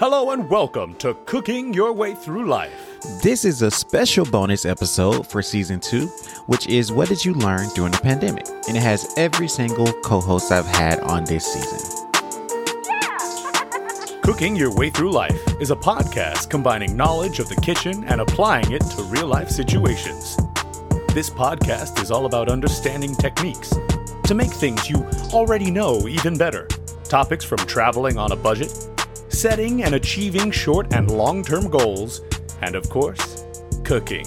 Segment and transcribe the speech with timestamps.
[0.00, 3.00] Hello and welcome to Cooking Your Way Through Life.
[3.20, 6.06] This is a special bonus episode for season two,
[6.46, 8.46] which is What Did You Learn During the Pandemic?
[8.68, 12.06] And it has every single co host I've had on this season.
[14.22, 18.70] Cooking Your Way Through Life is a podcast combining knowledge of the kitchen and applying
[18.70, 20.36] it to real life situations.
[21.12, 23.74] This podcast is all about understanding techniques
[24.22, 26.68] to make things you already know even better.
[27.02, 28.87] Topics from traveling on a budget
[29.38, 32.22] setting and achieving short and long term goals,
[32.60, 33.44] and of course,
[33.84, 34.26] cooking.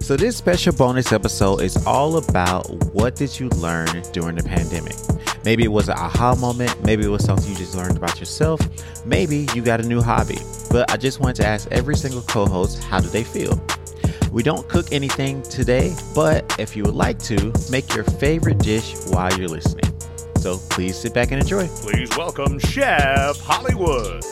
[0.00, 4.96] So, this special bonus episode is all about what did you learn during the pandemic?
[5.46, 8.60] Maybe it was an aha moment, maybe it was something you just learned about yourself,
[9.06, 10.38] maybe you got a new hobby.
[10.70, 13.58] But I just wanted to ask every single co host how do they feel?
[14.30, 18.94] We don't cook anything today, but if you would like to, make your favorite dish
[19.06, 19.90] while you're listening.
[20.44, 21.66] So please sit back and enjoy.
[21.68, 24.22] Please welcome Chef Hollywood.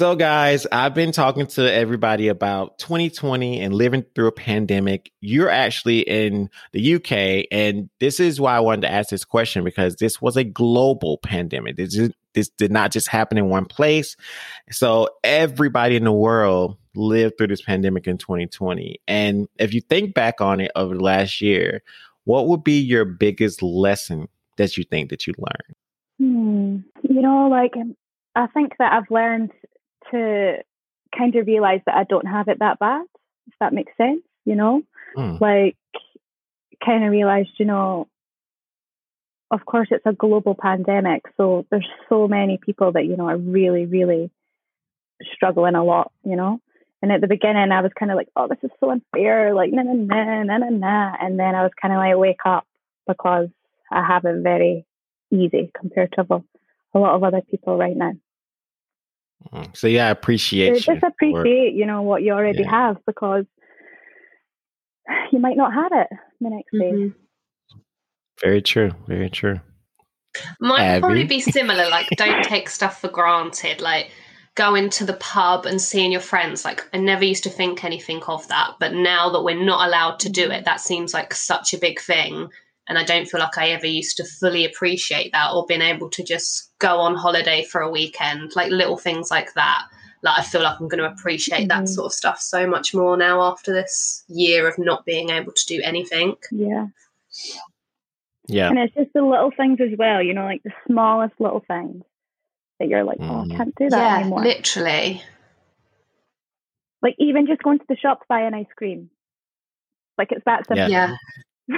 [0.00, 5.12] So, guys, I've been talking to everybody about 2020 and living through a pandemic.
[5.20, 9.62] You're actually in the UK, and this is why I wanted to ask this question
[9.62, 11.76] because this was a global pandemic.
[11.76, 14.16] This, is, this did not just happen in one place.
[14.70, 19.02] So, everybody in the world lived through this pandemic in 2020.
[19.06, 21.82] And if you think back on it over the last year,
[22.24, 25.76] what would be your biggest lesson that you think that you learned?
[26.18, 26.76] Hmm.
[27.02, 27.74] You know, like
[28.34, 29.50] I think that I've learned
[30.10, 30.58] to
[31.16, 33.04] kind of realize that I don't have it that bad,
[33.48, 34.82] if that makes sense, you know?
[35.16, 35.40] Mm.
[35.40, 35.76] Like,
[36.84, 38.08] kind of realized, you know,
[39.50, 41.24] of course, it's a global pandemic.
[41.36, 44.30] So there's so many people that, you know, are really, really
[45.34, 46.60] struggling a lot, you know?
[47.02, 49.72] And at the beginning, I was kind of like, oh, this is so unfair, like,
[49.72, 51.16] na na na, na na na.
[51.20, 52.66] And then I was kind of like, wake up
[53.06, 53.48] because
[53.90, 54.84] I have it very
[55.30, 56.42] easy compared to a,
[56.94, 58.12] a lot of other people right now.
[59.52, 60.82] Mm, so yeah, I appreciate.
[60.82, 62.70] So just appreciate, you know, what you already yeah.
[62.70, 63.44] have because
[65.32, 66.08] you might not have it
[66.40, 67.08] the next mm-hmm.
[67.08, 67.14] day.
[68.42, 68.92] Very true.
[69.06, 69.60] Very true.
[70.60, 71.00] Might Abbie.
[71.00, 71.88] probably be similar.
[71.90, 73.80] Like, don't take stuff for granted.
[73.80, 74.10] Like,
[74.54, 76.64] going to the pub and seeing your friends.
[76.64, 80.20] Like, I never used to think anything of that, but now that we're not allowed
[80.20, 82.48] to do it, that seems like such a big thing.
[82.90, 86.10] And I don't feel like I ever used to fully appreciate that or being able
[86.10, 89.84] to just go on holiday for a weekend, like little things like that.
[90.22, 91.84] Like, I feel like I'm going to appreciate mm-hmm.
[91.84, 95.52] that sort of stuff so much more now after this year of not being able
[95.52, 96.34] to do anything.
[96.50, 96.88] Yeah.
[98.48, 98.70] Yeah.
[98.70, 102.02] And it's just the little things as well, you know, like the smallest little things
[102.80, 103.56] that you're like, oh, I mm-hmm.
[103.56, 104.42] can't do that yeah, anymore.
[104.42, 105.22] Literally.
[107.02, 109.10] Like even just going to the shop to buy an ice cream.
[110.18, 110.90] Like it's that simple.
[110.90, 111.14] Yeah.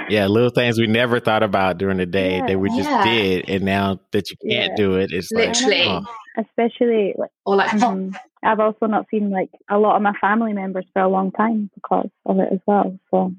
[0.09, 3.03] Yeah, little things we never thought about during the day yeah, that we just yeah.
[3.03, 4.75] did, and now that you can't yeah.
[4.75, 6.41] do it, it's literally, like, oh.
[6.41, 8.15] especially like, or like, mm-hmm.
[8.43, 11.69] I've also not seen like a lot of my family members for a long time
[11.75, 12.97] because of it as well.
[13.11, 13.33] So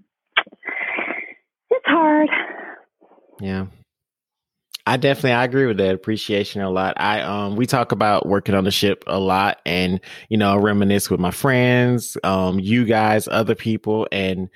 [1.70, 2.28] it's hard.
[3.40, 3.66] Yeah,
[4.86, 6.94] I definitely I agree with that appreciation a lot.
[6.98, 11.10] I um we talk about working on the ship a lot and you know reminisce
[11.10, 14.50] with my friends, um you guys, other people and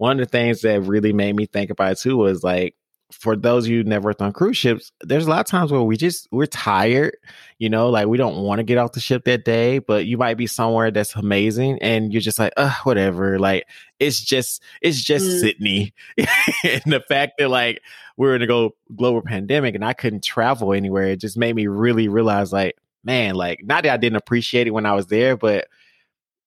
[0.00, 2.74] one of the things that really made me think about it too was like
[3.12, 5.82] for those of you never worked on cruise ships, there's a lot of times where
[5.82, 7.18] we just we're tired,
[7.58, 10.16] you know, like we don't want to get off the ship that day, but you
[10.16, 13.38] might be somewhere that's amazing and you're just like, uh, whatever.
[13.38, 13.66] Like
[13.98, 15.40] it's just it's just mm.
[15.40, 15.92] Sydney.
[16.64, 17.82] and the fact that like
[18.16, 21.66] we're in a go global pandemic and I couldn't travel anywhere, it just made me
[21.66, 25.36] really realize like, man, like not that I didn't appreciate it when I was there,
[25.36, 25.68] but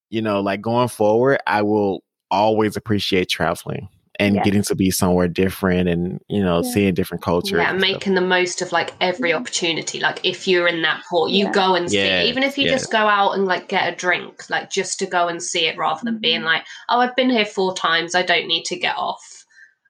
[0.09, 2.03] you know, like going forward, I will
[2.34, 3.88] always appreciate traveling
[4.20, 4.44] and yeah.
[4.44, 6.72] getting to be somewhere different and you know yeah.
[6.72, 10.82] seeing different cultures yeah making the most of like every opportunity like if you're in
[10.84, 11.52] that port you yeah.
[11.52, 12.26] go and see it.
[12.28, 15.28] even if you just go out and like get a drink like just to go
[15.28, 16.48] and see it rather than being mm-hmm.
[16.48, 19.46] like oh i've been here four times i don't need to get off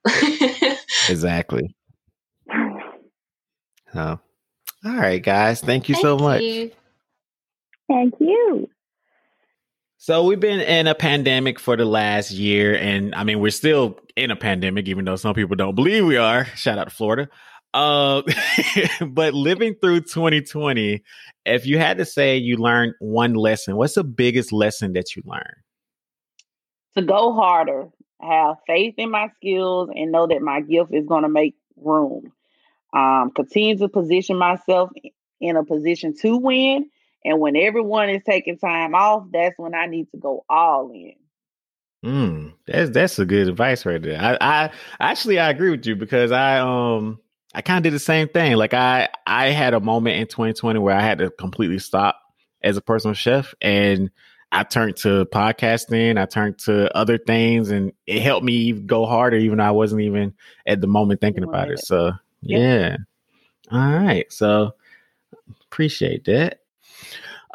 [1.09, 1.75] exactly
[3.91, 4.19] so
[4.85, 6.71] all right guys thank you thank so much you.
[7.89, 8.69] thank you
[10.03, 13.97] so we've been in a pandemic for the last year, and I mean we're still
[14.17, 16.43] in a pandemic, even though some people don't believe we are.
[16.57, 17.29] Shout out to Florida.
[17.73, 18.21] Uh,
[19.07, 21.01] but living through 2020,
[21.45, 25.23] if you had to say you learned one lesson, what's the biggest lesson that you
[25.25, 25.55] learned?
[26.97, 27.87] To go harder,
[28.19, 32.33] have faith in my skills, and know that my gift is going to make room.
[32.91, 34.89] Um, continue to position myself
[35.39, 36.89] in a position to win
[37.25, 41.15] and when everyone is taking time off, that's when I need to go all in.
[42.03, 44.19] Mm, that's that's a good advice right there.
[44.19, 47.19] I, I actually I agree with you because I um
[47.55, 48.55] I kind of did the same thing.
[48.57, 52.19] Like I I had a moment in 2020 where I had to completely stop
[52.61, 54.11] as a personal chef and
[54.51, 59.37] I turned to podcasting, I turned to other things and it helped me go harder
[59.37, 60.33] even though I wasn't even
[60.67, 61.79] at the moment thinking about it.
[61.79, 62.11] So,
[62.41, 62.57] yeah.
[62.59, 62.97] yeah.
[63.71, 64.31] All right.
[64.31, 64.75] So,
[65.63, 66.59] appreciate that.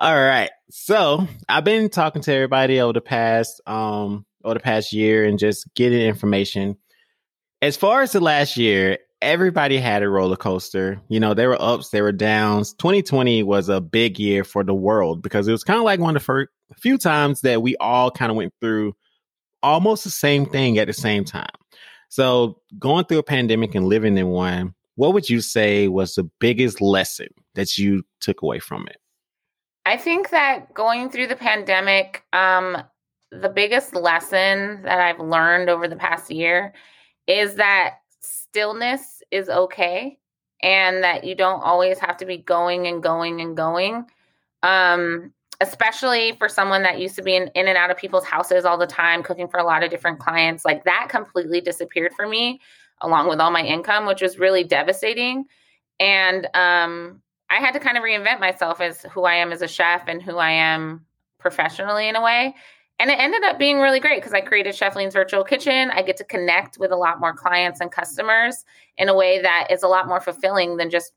[0.00, 0.50] All right.
[0.70, 5.40] So, I've been talking to everybody over the past um over the past year and
[5.40, 6.76] just getting information.
[7.62, 11.00] As far as the last year, everybody had a roller coaster.
[11.08, 12.74] You know, there were ups, there were downs.
[12.74, 16.14] 2020 was a big year for the world because it was kind of like one
[16.14, 18.94] of the first few times that we all kind of went through
[19.64, 21.50] almost the same thing at the same time.
[22.08, 26.30] So, going through a pandemic and living in one, what would you say was the
[26.38, 28.98] biggest lesson that you took away from it?
[29.88, 32.76] I think that going through the pandemic, um,
[33.30, 36.74] the biggest lesson that I've learned over the past year
[37.26, 40.18] is that stillness is okay
[40.62, 44.04] and that you don't always have to be going and going and going.
[44.62, 45.32] Um,
[45.62, 48.76] especially for someone that used to be in, in and out of people's houses all
[48.76, 52.60] the time, cooking for a lot of different clients, like that completely disappeared for me
[53.00, 55.46] along with all my income, which was really devastating.
[55.98, 59.68] And um, I had to kind of reinvent myself as who I am as a
[59.68, 61.04] chef and who I am
[61.38, 62.54] professionally in a way.
[63.00, 65.90] And it ended up being really great because I created Chef Leen's Virtual Kitchen.
[65.92, 68.64] I get to connect with a lot more clients and customers
[68.96, 71.12] in a way that is a lot more fulfilling than just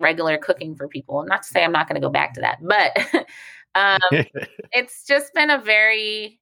[0.00, 1.22] regular cooking for people.
[1.24, 3.26] Not to say I'm not going to go back to that, but
[3.74, 4.00] um,
[4.72, 6.40] it's just been a very,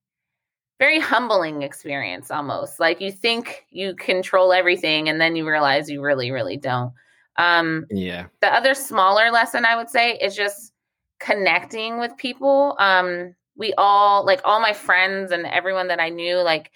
[0.79, 2.79] very humbling experience almost.
[2.79, 6.93] Like you think you control everything and then you realize you really, really don't.
[7.38, 8.27] Um, yeah.
[8.41, 10.73] The other smaller lesson I would say is just
[11.19, 12.77] connecting with people.
[12.79, 16.71] Um, we all like all my friends and everyone that I knew like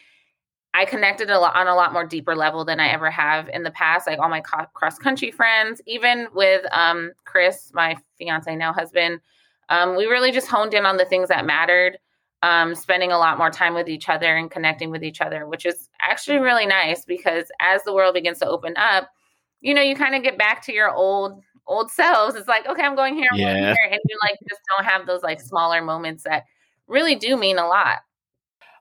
[0.72, 3.64] I connected a lot on a lot more deeper level than I ever have in
[3.64, 4.06] the past.
[4.06, 9.20] Like all my co- cross country friends, even with um, Chris, my fiance now husband,
[9.68, 11.98] um, we really just honed in on the things that mattered.
[12.42, 15.66] Um, spending a lot more time with each other and connecting with each other, which
[15.66, 19.10] is actually really nice because as the world begins to open up,
[19.60, 22.34] you know, you kind of get back to your old old selves.
[22.34, 23.52] It's like, okay, I'm going here, I'm yeah.
[23.52, 26.44] going here, and you like just don't have those like smaller moments that
[26.86, 27.98] really do mean a lot.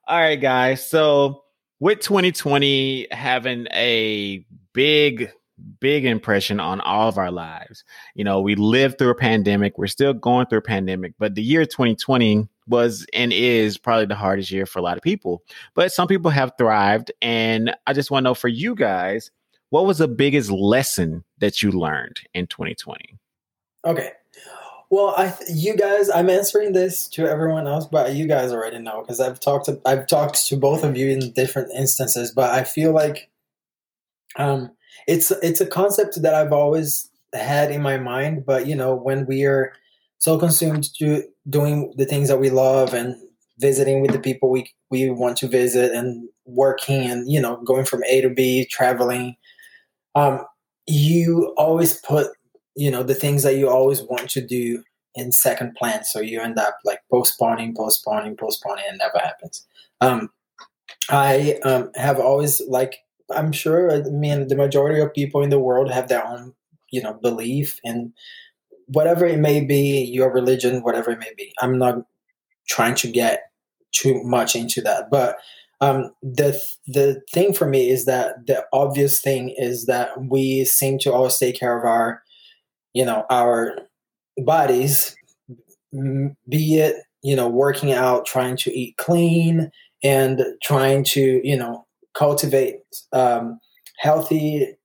[0.07, 0.89] All right, guys.
[0.89, 1.43] So
[1.79, 5.31] with 2020 having a big
[5.79, 7.83] big impression on all of our lives.
[8.15, 9.77] You know, we lived through a pandemic.
[9.77, 14.15] We're still going through a pandemic, but the year 2020 was and is probably the
[14.15, 15.43] hardest year for a lot of people.
[15.73, 17.11] But some people have thrived.
[17.21, 19.31] And I just want to know for you guys,
[19.69, 23.17] what was the biggest lesson that you learned in 2020?
[23.85, 24.11] Okay.
[24.89, 29.01] Well, I you guys, I'm answering this to everyone else, but you guys already know
[29.01, 32.31] because I've talked to I've talked to both of you in different instances.
[32.31, 33.29] But I feel like
[34.35, 34.71] um,
[35.07, 38.45] it's it's a concept that I've always had in my mind.
[38.47, 39.73] But you know, when we are
[40.17, 43.15] so consumed to doing the things that we love and
[43.59, 47.85] visiting with the people we we want to visit and working and you know going
[47.85, 49.35] from A to B, traveling,
[50.19, 50.45] um,
[50.87, 52.27] you always put
[52.75, 54.83] you know the things that you always want to do
[55.15, 56.03] in second plan.
[56.03, 59.65] So you end up like postponing postponing postponing and never happens.
[60.01, 60.29] Um,
[61.09, 62.97] i um, have always like
[63.35, 66.53] i'm sure i mean the majority of people in the world have their own
[66.91, 68.13] you know belief in
[68.87, 71.53] whatever it may be your religion whatever it may be.
[71.61, 72.05] I'm not
[72.67, 73.51] trying to get
[73.91, 75.37] too much into that but
[75.81, 80.99] um, the the thing for me is that the obvious thing is that we seem
[80.99, 82.21] to always take care of our
[82.93, 83.77] you know our
[84.39, 85.15] bodies
[85.91, 89.71] be it you know working out trying to eat clean
[90.03, 92.77] and trying to you know cultivate
[93.13, 93.59] um,
[93.97, 94.75] healthy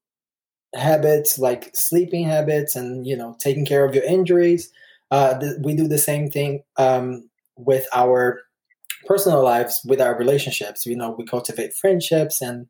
[0.74, 4.72] habits like sleeping habits and you know taking care of your injuries.
[5.10, 8.40] Uh, th- we do the same thing um, with our
[9.06, 10.87] personal lives with our relationships.
[10.87, 12.66] You know we cultivate friendships and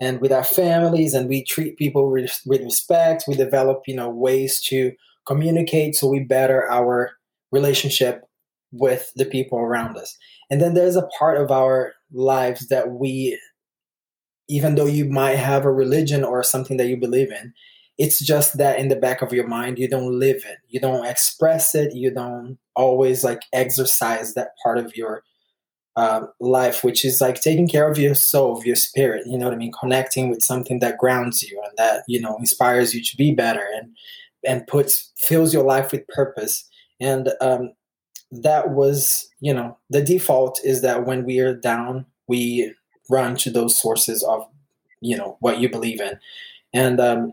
[0.00, 3.24] and with our families and we treat people with, with respect.
[3.26, 4.92] We develop you know ways to
[5.26, 7.12] communicate so we better our
[7.52, 8.22] relationship
[8.72, 10.16] with the people around us.
[10.50, 13.38] And then there's a part of our lives that we
[14.48, 17.52] even though you might have a religion or something that you believe in
[17.98, 20.58] it's just that in the back of your mind you don't live it.
[20.68, 21.94] You don't express it.
[21.94, 25.24] You don't always like exercise that part of your
[25.98, 29.26] uh, life, which is like taking care of your soul, of your spirit.
[29.26, 29.72] You know what I mean?
[29.80, 33.66] Connecting with something that grounds you and that you know inspires you to be better
[33.74, 33.96] and
[34.46, 36.64] and puts fills your life with purpose.
[37.00, 37.72] And um,
[38.30, 42.72] that was, you know, the default is that when we are down, we
[43.10, 44.46] run to those sources of,
[45.00, 46.16] you know, what you believe in.
[46.72, 47.32] And um,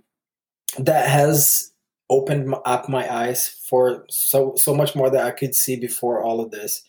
[0.79, 1.71] that has
[2.09, 6.39] opened up my eyes for so so much more that I could see before all
[6.39, 6.81] of this.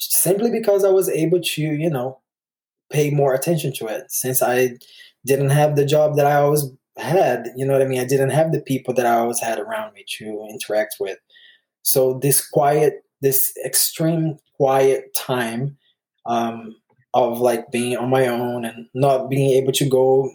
[0.00, 2.20] Simply because I was able to, you know,
[2.90, 4.78] pay more attention to it since I
[5.26, 6.64] didn't have the job that I always
[6.96, 7.48] had.
[7.56, 8.00] You know what I mean?
[8.00, 11.18] I didn't have the people that I always had around me to interact with.
[11.82, 15.76] So this quiet, this extreme quiet time
[16.26, 16.76] um,
[17.14, 20.30] of like being on my own and not being able to go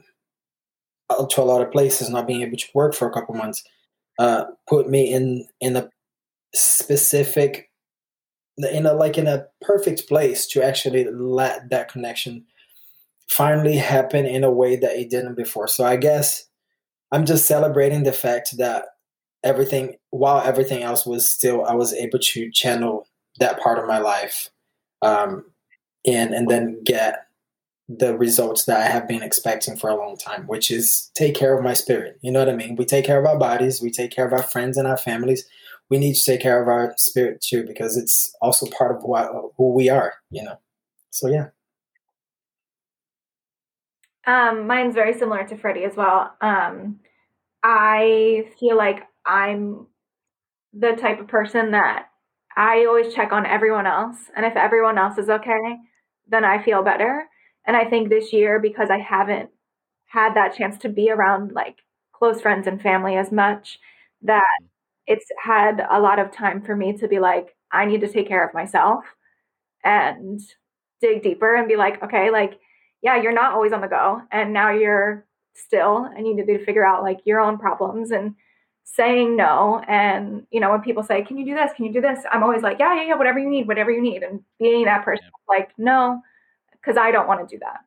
[1.30, 3.64] to a lot of places, not being able to work for a couple months
[4.20, 5.90] uh, put me in in a
[6.54, 7.70] specific
[8.58, 12.46] in a like in a perfect place to actually let that connection
[13.28, 15.68] finally happen in a way that it didn't before.
[15.68, 16.46] So I guess
[17.12, 18.86] I'm just celebrating the fact that
[19.44, 23.08] everything while everything else was still I was able to channel
[23.40, 24.50] that part of my life
[25.02, 25.46] um
[26.04, 27.26] in and then get
[27.88, 31.56] the results that I have been expecting for a long time, which is take care
[31.56, 32.18] of my spirit.
[32.22, 32.76] You know what I mean?
[32.76, 35.48] We take care of our bodies, we take care of our friends and our families.
[35.90, 39.52] We need to take care of our spirit too, because it's also part of who,
[39.58, 40.60] who we are, you know?
[41.12, 41.48] So, yeah.
[44.28, 46.34] Um, mine's very similar to Freddie as well.
[46.42, 47.00] Um,
[47.64, 49.88] I feel like I'm
[50.74, 52.08] the type of person that
[52.58, 54.18] I always check on everyone else.
[54.36, 55.78] And if everyone else is okay,
[56.28, 57.26] then I feel better.
[57.68, 59.50] And I think this year, because I haven't
[60.06, 61.78] had that chance to be around like
[62.14, 63.80] close friends and family as much,
[64.22, 64.68] that mm.
[65.08, 68.28] It's had a lot of time for me to be like, I need to take
[68.28, 69.06] care of myself
[69.84, 70.40] and
[71.02, 72.60] dig deeper and be like, okay, like,
[73.02, 74.22] yeah, you're not always on the go.
[74.32, 78.36] And now you're still, and you need to figure out like your own problems and
[78.84, 79.82] saying no.
[79.88, 81.72] And, you know, when people say, can you do this?
[81.76, 82.20] Can you do this?
[82.32, 84.24] I'm always like, yeah, yeah, yeah, whatever you need, whatever you need.
[84.24, 85.56] And being that person, yeah.
[85.58, 86.22] like, no,
[86.72, 87.80] because I don't want to do that.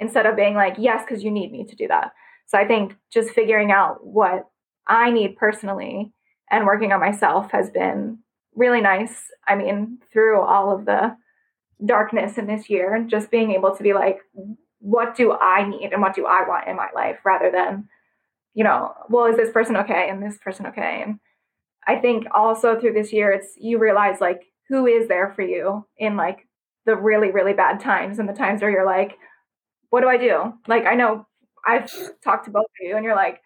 [0.00, 2.12] Instead of being like, yes, because you need me to do that.
[2.46, 4.48] So I think just figuring out what
[4.86, 6.12] I need personally
[6.50, 8.18] and working on myself has been
[8.54, 9.30] really nice.
[9.46, 11.16] I mean, through all of the
[11.84, 14.20] darkness in this year, just being able to be like,
[14.80, 17.88] what do I need and what do I want in my life rather than,
[18.54, 21.02] you know, well, is this person okay and this person okay?
[21.04, 21.18] And
[21.86, 25.86] I think also through this year, it's you realize like who is there for you
[25.96, 26.46] in like
[26.84, 29.18] the really, really bad times and the times where you're like,
[29.90, 30.52] what do I do?
[30.66, 31.26] Like, I know
[31.66, 31.90] I've
[32.22, 33.40] talked to both of you and you're like,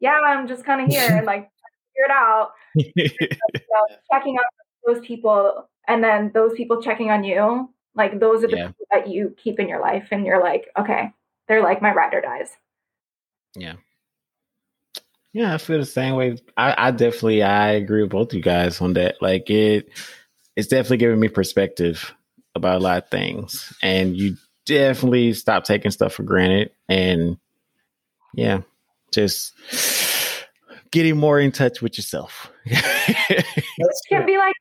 [0.00, 1.50] yeah, I'm just kind of here and like
[1.98, 2.52] figure it out.
[2.76, 4.44] so checking out
[4.86, 8.66] those people and then those people checking on you, like those are the yeah.
[8.68, 11.12] people that you keep in your life and you're like, okay,
[11.48, 12.50] they're like my ride or dies.
[13.56, 13.74] Yeah.
[15.32, 16.38] Yeah, I feel the same way.
[16.56, 19.16] I, I definitely I agree with both you guys on that.
[19.20, 19.88] Like it
[20.56, 22.14] it's definitely giving me perspective
[22.54, 23.72] about a lot of things.
[23.82, 24.36] And you
[24.66, 26.70] definitely stop taking stuff for granted.
[26.88, 27.38] And
[28.34, 28.62] yeah,
[29.12, 29.52] just
[30.90, 32.50] getting more in touch with yourself.
[33.80, 34.54] It can be like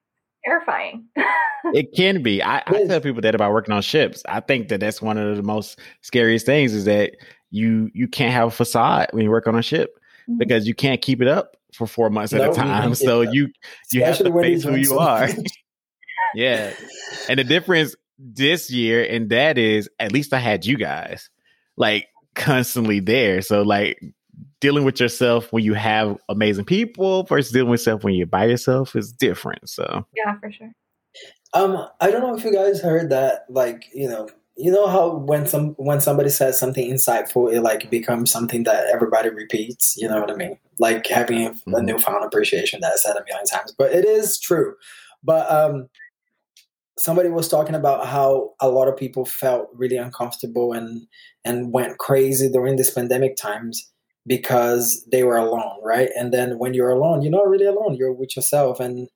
[0.46, 1.06] terrifying.
[1.74, 2.44] it can be.
[2.44, 4.22] I, I, tell people that about working on ships.
[4.28, 7.14] I think that that's one of the most scariest things is that
[7.50, 9.98] you you can't have a facade when you work on a ship
[10.30, 10.38] mm-hmm.
[10.38, 12.94] because you can't keep it up for four months at no, a time.
[12.96, 13.50] So you
[13.92, 15.30] you have to face who you are
[16.36, 16.74] yeah.
[17.30, 21.30] And the difference this year and that is at least I had you guys
[21.76, 23.42] like constantly there.
[23.42, 24.00] So like
[24.60, 28.46] dealing with yourself when you have amazing people versus dealing with yourself when you're by
[28.46, 29.70] yourself is different.
[29.70, 30.72] So Yeah, for sure.
[31.54, 35.16] Um, I don't know if you guys heard that, like, you know, you know how
[35.16, 39.96] when some when somebody says something insightful, it like becomes something that everybody repeats.
[39.98, 40.58] You know what I mean?
[40.80, 41.76] Like having a, mm-hmm.
[41.76, 44.74] a newfound appreciation that I said a million times, but it is true.
[45.24, 45.90] But um,
[46.98, 51.06] somebody was talking about how a lot of people felt really uncomfortable and
[51.46, 53.92] and went crazy during this pandemic times
[54.28, 56.10] because they were alone right?
[56.18, 57.96] And then when you're alone you're not really alone.
[57.96, 58.80] You're with yourself.
[58.80, 59.08] And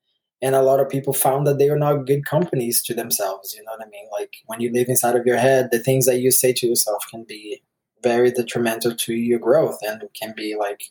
[0.43, 3.63] and a lot of people found that they are not good companies to themselves you
[3.63, 4.07] know what i mean?
[4.11, 7.05] Like when you live inside of your head the things that you say to yourself
[7.11, 7.61] can be
[8.03, 10.81] very detrimental to your growth and can be like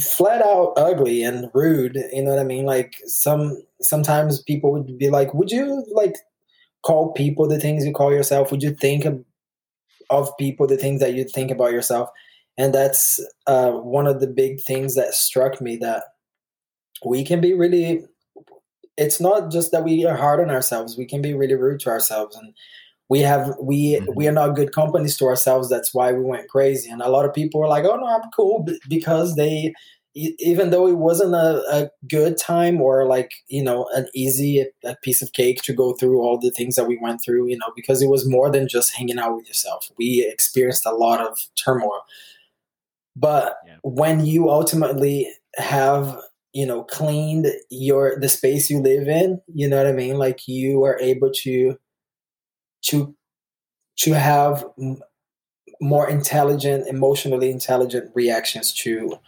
[0.00, 2.64] flat out ugly and rude you know what i mean?
[2.64, 6.14] Like some sometimes people would be like would you like
[6.82, 8.50] call people the things you call yourself?
[8.50, 9.06] Would you think
[10.10, 12.10] of people the things that you think about yourself
[12.56, 16.04] and that's uh, one of the big things that struck me that
[17.04, 18.04] we can be really
[18.96, 21.90] it's not just that we are hard on ourselves we can be really rude to
[21.90, 22.36] ourselves.
[22.36, 22.54] And
[23.08, 24.12] we have we mm-hmm.
[24.14, 25.68] we are not good companies to ourselves.
[25.68, 26.90] That's why we went crazy.
[26.90, 29.72] And a lot of people were like oh no i'm cool because they
[30.14, 34.94] even though it wasn't a, a good time or like you know an easy a
[35.02, 37.72] piece of cake to go through all the things that we went through you know
[37.74, 39.90] because it was more than just hanging out with yourself.
[39.98, 42.02] We experienced a lot of turmoil
[43.16, 43.76] But yeah.
[43.82, 46.18] when you ultimately have
[46.54, 50.46] you know cleaned your the space you live in you know what i mean like
[50.48, 51.76] you are able to
[52.82, 53.14] to
[53.96, 54.64] to have
[55.80, 59.18] more intelligent emotionally intelligent reactions to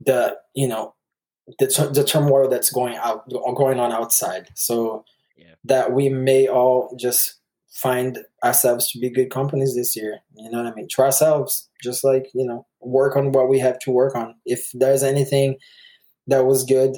[0.00, 0.94] the you know
[1.58, 5.04] the, the turmoil that's going out going on outside so
[5.36, 5.54] yeah.
[5.64, 7.36] that we may all just
[7.68, 10.88] find ourselves to be good companies this year you know what i mean?
[10.88, 14.34] To ourselves just like you know work on what we have to work on.
[14.46, 15.56] If there's anything
[16.26, 16.96] that was good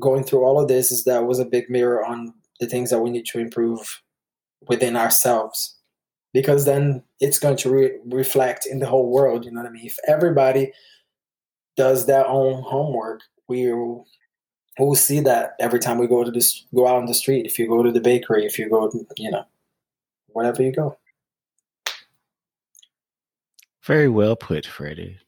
[0.00, 3.00] going through all of this is that was a big mirror on the things that
[3.00, 4.02] we need to improve
[4.68, 5.76] within ourselves.
[6.32, 9.72] Because then it's going to re- reflect in the whole world you know what i
[9.72, 9.86] mean?
[9.86, 10.72] If everybody
[11.76, 14.06] does their own homework we will
[14.78, 17.58] we'll see that every time we go to this go out on the street if
[17.58, 19.44] you go to the bakery if you go you know
[20.34, 20.96] wherever you go
[23.82, 25.18] very well put freddie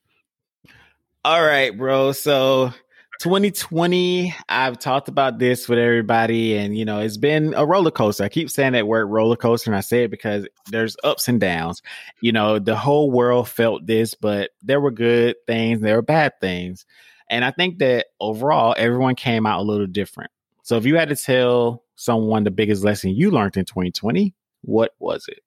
[1.25, 2.73] all right bro so
[3.21, 8.25] 2020, I've talked about this with everybody, and you know, it's been a roller coaster.
[8.25, 11.41] I keep saying that word roller coaster, and I say it because there's ups and
[11.41, 11.81] downs.
[12.21, 16.35] You know, the whole world felt this, but there were good things, there were bad
[16.41, 16.85] things.
[17.31, 20.31] And I think that overall, everyone came out a little different.
[20.63, 24.35] So if you had to tell someone the biggest lesson you learned in 2020,
[24.66, 25.40] what was it?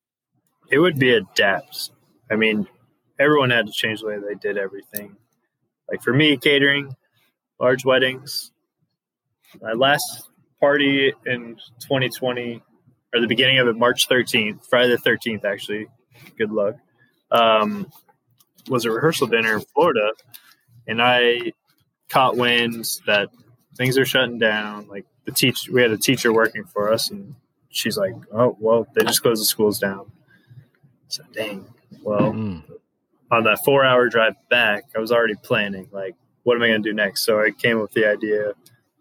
[0.71, 1.91] It would be adapt.
[2.31, 2.67] I mean,
[3.19, 5.15] everyone had to change the way they did everything.
[5.89, 6.95] Like for me, catering,
[7.59, 8.51] large weddings.
[9.61, 12.63] My last party in 2020,
[13.13, 15.87] or the beginning of it, March 13th, Friday the 13th, actually.
[16.37, 16.75] Good luck.
[17.31, 17.87] Um,
[18.69, 20.11] was a rehearsal dinner in Florida,
[20.87, 21.53] and I
[22.09, 23.29] caught wind that
[23.75, 24.87] things are shutting down.
[24.87, 27.35] Like the teach, we had a teacher working for us, and
[27.69, 30.11] she's like, "Oh, well, they just closed the schools down."
[31.07, 31.65] So, dang.
[32.03, 32.73] Well, mm-hmm.
[33.31, 36.89] on that four-hour drive back, I was already planning like what am I going to
[36.89, 37.25] do next?
[37.25, 38.53] So I came up with the idea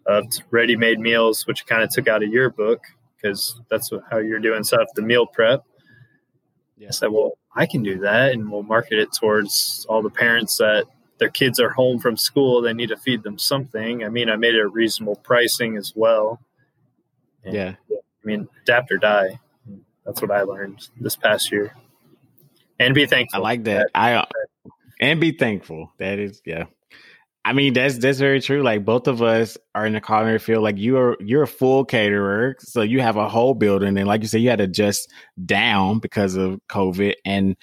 [0.05, 2.83] of ready-made meals, which kind of took out of your book
[3.15, 5.63] because that's how you're doing stuff, the meal prep.
[6.77, 6.89] Yeah.
[6.89, 10.57] I said, well, I can do that, and we'll market it towards all the parents
[10.57, 10.85] that
[11.17, 12.61] their kids are home from school.
[12.61, 14.03] They need to feed them something.
[14.03, 16.39] I mean, I made it a reasonable pricing as well.
[17.43, 17.75] And, yeah.
[18.23, 19.39] I mean, adapt or die.
[20.05, 21.75] That's what I learned this past year.
[22.79, 23.39] And be thankful.
[23.39, 23.89] I like that.
[23.93, 24.25] I uh,
[24.99, 25.91] and be thankful.
[25.97, 26.65] That is, yeah.
[27.45, 28.61] I mean, that's that's very true.
[28.63, 30.63] Like both of us are in the culinary field.
[30.63, 34.21] Like you are, you're a full caterer, so you have a whole building, and like
[34.21, 35.11] you said, you had to adjust
[35.45, 37.15] down because of COVID.
[37.25, 37.55] And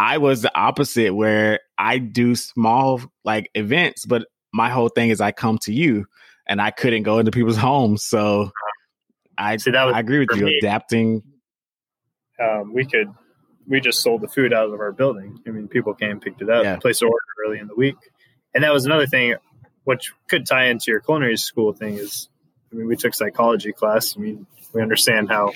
[0.00, 5.20] I was the opposite, where I do small like events, but my whole thing is
[5.20, 6.06] I come to you,
[6.46, 8.04] and I couldn't go into people's homes.
[8.04, 8.50] So
[9.38, 10.44] I See, that was, I agree with you.
[10.44, 11.22] Me, adapting.
[12.42, 13.08] Um, we could
[13.66, 15.40] we just sold the food out of our building.
[15.46, 16.76] I mean, people came picked it up, yeah.
[16.76, 17.96] placed an order early in the week
[18.54, 19.34] and that was another thing
[19.84, 22.28] which could tie into your culinary school thing is
[22.72, 24.16] I mean we took psychology class.
[24.16, 25.52] I mean we understand how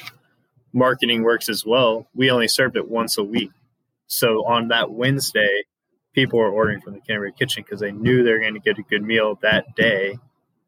[0.72, 2.06] marketing works as well.
[2.14, 3.50] We only served it once a week.
[4.06, 5.64] So on that Wednesday,
[6.12, 8.78] people were ordering from the Canterbury kitchen because they knew they were going to get
[8.78, 10.18] a good meal that day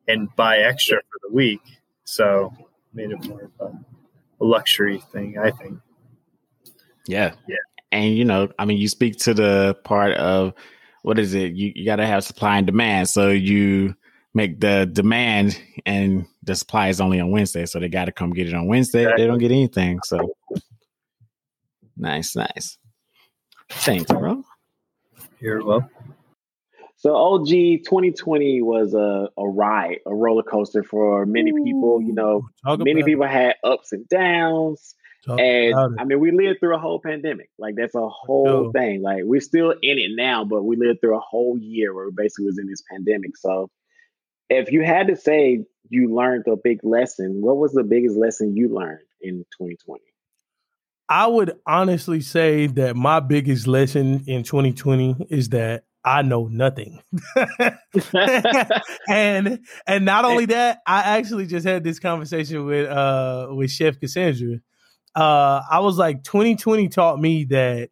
[0.09, 1.61] and buy extra for the week.
[2.05, 2.53] So
[2.95, 5.79] made it more of a, luxury thing, I think.
[7.07, 7.33] Yeah.
[7.49, 7.57] Yeah.
[7.93, 10.53] And you know, I mean, you speak to the part of
[11.03, 11.55] what is it?
[11.55, 13.09] You, you got to have supply and demand.
[13.09, 13.95] So you
[14.35, 17.65] make the demand and the supply is only on Wednesday.
[17.67, 19.03] So they got to come get it on Wednesday.
[19.03, 19.23] Exactly.
[19.23, 20.01] They don't get anything.
[20.05, 20.35] So
[21.97, 22.77] nice, nice.
[23.71, 24.43] Thanks, bro.
[25.41, 26.15] You're welcome.
[27.05, 27.49] So OG
[27.85, 32.01] 2020 was a, a ride, a roller coaster for many people.
[32.01, 34.95] You know, many people had ups and downs.
[35.27, 37.51] Talk and I mean, we lived through a whole pandemic.
[37.59, 39.03] Like that's a whole thing.
[39.03, 42.13] Like we're still in it now, but we lived through a whole year where we
[42.17, 43.37] basically was in this pandemic.
[43.37, 43.69] So
[44.49, 48.57] if you had to say you learned a big lesson, what was the biggest lesson
[48.57, 50.01] you learned in 2020?
[51.11, 57.01] I would honestly say that my biggest lesson in 2020 is that I know nothing.
[59.09, 63.99] and and not only that, I actually just had this conversation with uh with Chef
[63.99, 64.59] Cassandra
[65.15, 67.91] uh, I was like, 2020 taught me that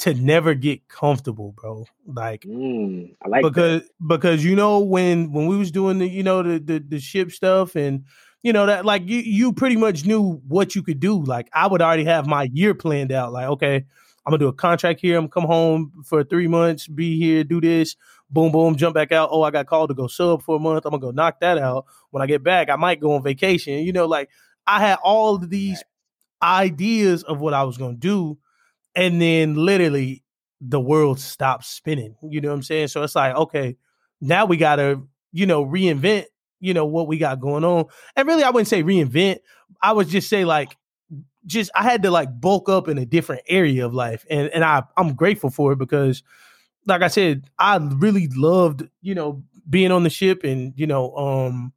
[0.00, 1.86] to never get comfortable, bro.
[2.06, 3.90] Like, mm, I like because that.
[4.06, 7.30] because you know when when we was doing the you know the, the the ship
[7.30, 8.04] stuff and
[8.42, 11.24] you know that like you you pretty much knew what you could do.
[11.24, 13.32] Like I would already have my year planned out.
[13.32, 13.86] Like okay,
[14.26, 15.16] I'm gonna do a contract here.
[15.16, 17.96] I'm gonna come home for three months, be here, do this.
[18.28, 19.28] Boom, boom, jump back out.
[19.30, 20.84] Oh, I got called to go sub for a month.
[20.84, 21.86] I'm gonna go knock that out.
[22.10, 23.84] When I get back, I might go on vacation.
[23.84, 24.28] You know, like
[24.66, 25.84] I had all these
[26.42, 28.38] ideas of what I was to do.
[28.94, 30.24] And then literally
[30.60, 32.16] the world stops spinning.
[32.22, 32.88] You know what I'm saying?
[32.88, 33.76] So it's like, okay,
[34.20, 36.24] now we gotta, you know, reinvent,
[36.60, 37.84] you know, what we got going on.
[38.16, 39.38] And really, I wouldn't say reinvent.
[39.82, 40.76] I would just say like
[41.46, 44.24] just I had to like bulk up in a different area of life.
[44.28, 46.22] And and I I'm grateful for it because
[46.86, 51.14] like I said, I really loved, you know, being on the ship and, you know,
[51.16, 51.72] um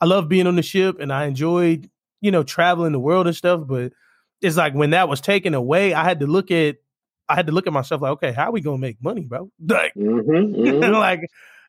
[0.00, 3.36] I love being on the ship and I enjoyed, you know, traveling the world and
[3.36, 3.92] stuff, but
[4.42, 6.76] it's like when that was taken away, I had to look at
[7.28, 9.50] I had to look at myself like, okay, how are we gonna make money, bro?
[9.66, 10.94] Like, mm-hmm, mm-hmm.
[10.94, 11.20] like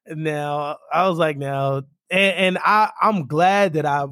[0.07, 4.05] now I was like, now, and, and I I'm glad that I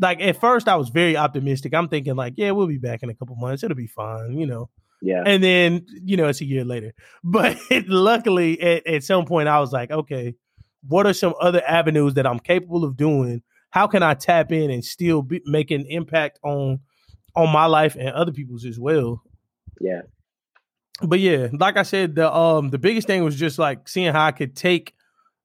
[0.00, 1.74] like at first I was very optimistic.
[1.74, 3.62] I'm thinking like, yeah, we'll be back in a couple months.
[3.62, 4.70] It'll be fine, you know.
[5.00, 5.22] Yeah.
[5.24, 6.92] And then, you know, it's a year later.
[7.24, 7.56] But
[7.86, 10.34] luckily at, at some point I was like, okay,
[10.86, 13.42] what are some other avenues that I'm capable of doing?
[13.70, 16.80] How can I tap in and still be, make an impact on
[17.36, 19.22] on my life and other people's as well?
[19.80, 20.02] Yeah.
[21.00, 24.24] But yeah, like I said, the um the biggest thing was just like seeing how
[24.24, 24.94] I could take,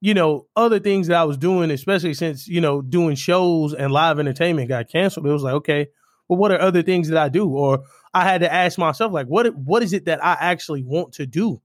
[0.03, 3.89] you know, other things that I was doing, especially since, you know, doing shows and
[3.89, 5.25] live entertainment got canceled.
[5.25, 5.87] It was like, okay,
[6.27, 7.47] well, what are other things that I do?
[7.47, 11.13] Or I had to ask myself, like, what what is it that I actually want
[11.13, 11.61] to do?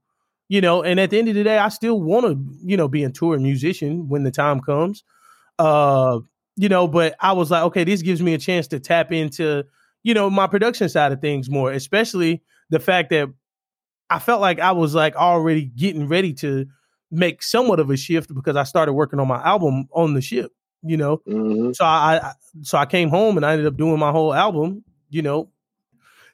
[0.47, 2.87] You know, and at the end of the day, I still want to, you know,
[2.87, 5.03] be a tour musician when the time comes.
[5.59, 6.19] Uh,
[6.55, 9.65] you know, but I was like, okay, this gives me a chance to tap into,
[10.01, 13.27] you know, my production side of things more, especially the fact that
[14.09, 16.67] I felt like I was like already getting ready to
[17.11, 20.51] make somewhat of a shift because I started working on my album on the ship,
[20.83, 21.17] you know.
[21.27, 21.71] Mm-hmm.
[21.73, 24.83] So I, I so I came home and I ended up doing my whole album,
[25.09, 25.49] you know.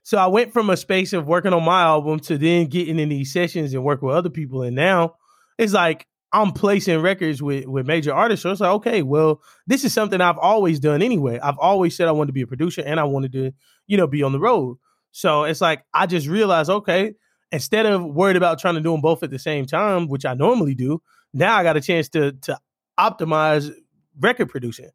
[0.04, 3.10] So I went from a space of working on my album to then getting in
[3.10, 5.16] these sessions and work with other people and now
[5.58, 8.44] it's like I'm placing records with with major artists.
[8.44, 11.40] So it's like, okay, well, this is something I've always done anyway.
[11.40, 13.54] I've always said I wanted to be a producer and I wanted to,
[13.88, 14.78] you know, be on the road.
[15.12, 17.14] So it's like I just realized, okay,
[17.52, 20.34] instead of worried about trying to do them both at the same time, which I
[20.34, 21.02] normally do,
[21.34, 22.58] now I got a chance to to
[23.00, 23.72] optimize
[24.20, 24.90] record producing.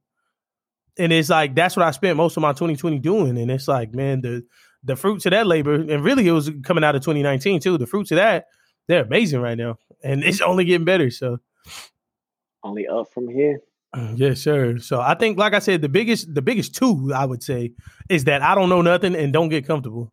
[0.99, 3.39] And it's like that's what I spent most of my 2020 doing.
[3.39, 4.45] And it's like, man, the
[4.83, 7.79] the fruits of that labor, and really it was coming out of 2019 too.
[7.79, 8.47] The fruits of that,
[8.89, 9.77] they're amazing right now.
[10.03, 11.11] And it's only getting better.
[11.11, 11.39] So
[12.63, 13.61] only up from here.
[14.15, 14.79] Yes, sir.
[14.79, 17.73] So I think, like I said, the biggest the biggest two I would say
[18.09, 20.13] is that I don't know nothing and don't get comfortable.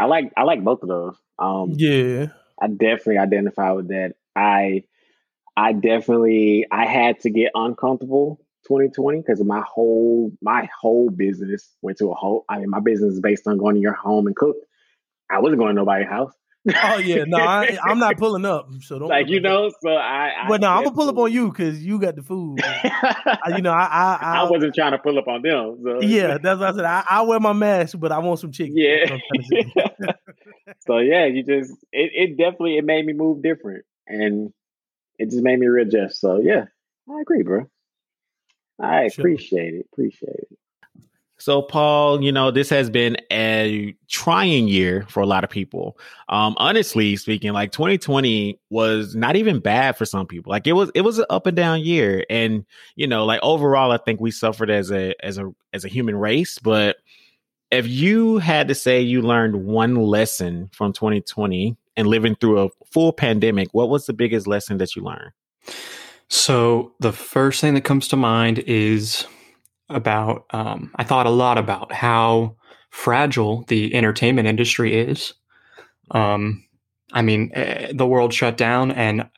[0.00, 1.16] I like I like both of those.
[1.38, 2.28] Um, yeah,
[2.60, 4.14] I definitely identify with that.
[4.34, 4.84] I
[5.56, 11.98] I definitely I had to get uncomfortable 2020 because my whole my whole business went
[11.98, 12.44] to a whole.
[12.48, 14.56] I mean, my business is based on going to your home and cook.
[15.30, 16.32] I wasn't going to nobody's house.
[16.82, 18.70] Oh yeah, no, I, am not pulling up.
[18.80, 19.70] So don't like you know.
[19.82, 22.22] So I, I but no, I'm gonna pull up on you because you got the
[22.22, 22.60] food.
[22.62, 25.78] I, you know, I, I, I I wasn't trying to pull up on them.
[25.82, 26.00] So.
[26.02, 26.84] Yeah, that's what I said.
[26.84, 28.76] I, I wear my mask, but I want some chicken.
[28.76, 29.18] Yeah.
[30.80, 34.52] so yeah, you just it, it definitely it made me move different, and
[35.18, 36.20] it just made me readjust.
[36.20, 36.66] So yeah,
[37.08, 37.66] I agree, bro.
[38.80, 39.22] I sure.
[39.22, 39.86] appreciate it.
[39.92, 40.58] Appreciate it.
[41.40, 45.98] So, Paul, you know, this has been a trying year for a lot of people.
[46.28, 50.50] Um, honestly speaking, like 2020 was not even bad for some people.
[50.50, 52.24] Like it was, it was an up and down year.
[52.28, 55.88] And, you know, like overall, I think we suffered as a, as a, as a
[55.88, 56.58] human race.
[56.58, 56.96] But
[57.70, 62.68] if you had to say you learned one lesson from 2020 and living through a
[62.92, 65.30] full pandemic, what was the biggest lesson that you learned?
[66.28, 69.26] So the first thing that comes to mind is
[69.90, 72.56] about, um, I thought a lot about how
[72.90, 75.34] fragile the entertainment industry is.
[76.10, 76.64] Um,
[77.12, 79.28] I mean, uh, the world shut down and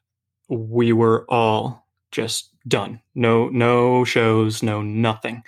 [0.49, 3.01] we were all just done.
[3.15, 5.43] No, no shows, no nothing.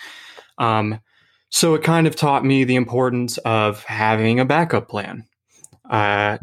[0.59, 1.01] Um,
[1.51, 5.27] so it kind of taught me the importance of having a backup plan.
[5.89, 6.39] Uh,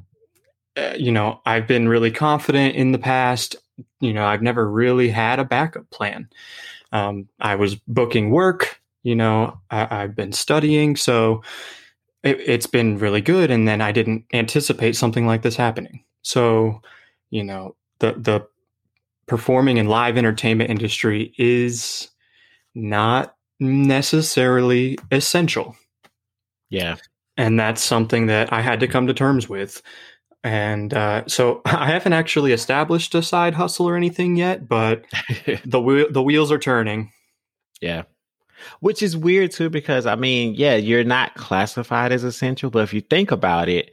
[0.78, 3.56] uh, you know, I've been really confident in the past.
[4.00, 6.30] You know, I've never really had a backup plan.
[6.92, 10.96] Um, I was booking work, you know, I, have been studying.
[10.96, 11.42] So
[12.24, 13.50] it, it's been really good.
[13.50, 16.04] And then I didn't anticipate something like this happening.
[16.22, 16.82] So,
[17.30, 18.48] you know, the, the
[19.28, 22.10] performing and live entertainment industry is
[22.76, 25.76] not necessarily essential.
[26.70, 26.98] Yeah.
[27.38, 29.82] And that's something that I had to come to terms with.
[30.44, 35.06] And uh, so I haven't actually established a side hustle or anything yet, but
[35.66, 37.12] the the wheels are turning.
[37.82, 38.04] Yeah.
[38.80, 42.94] Which is weird too, because I mean, yeah, you're not classified as essential, but if
[42.94, 43.92] you think about it,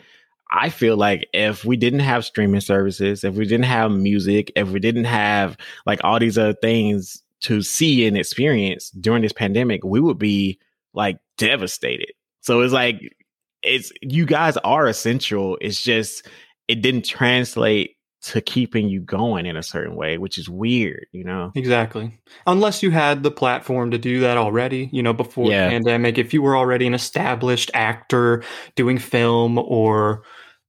[0.51, 4.69] I feel like if we didn't have streaming services, if we didn't have music, if
[4.69, 5.57] we didn't have
[5.87, 10.59] like all these other things to see and experience during this pandemic, we would be
[10.95, 12.13] like devastated.
[12.41, 13.01] So it's like
[13.63, 15.59] it's you guys are essential.
[15.61, 16.27] It's just
[16.69, 21.23] it didn't translate to keeping you going in a certain way, which is weird, you
[21.23, 21.53] know?
[21.55, 22.19] Exactly.
[22.49, 25.67] Unless you had the platform to do that already, you know, before yeah.
[25.67, 26.19] the pandemic.
[26.19, 28.43] If you were already an established actor
[28.75, 30.25] doing film or,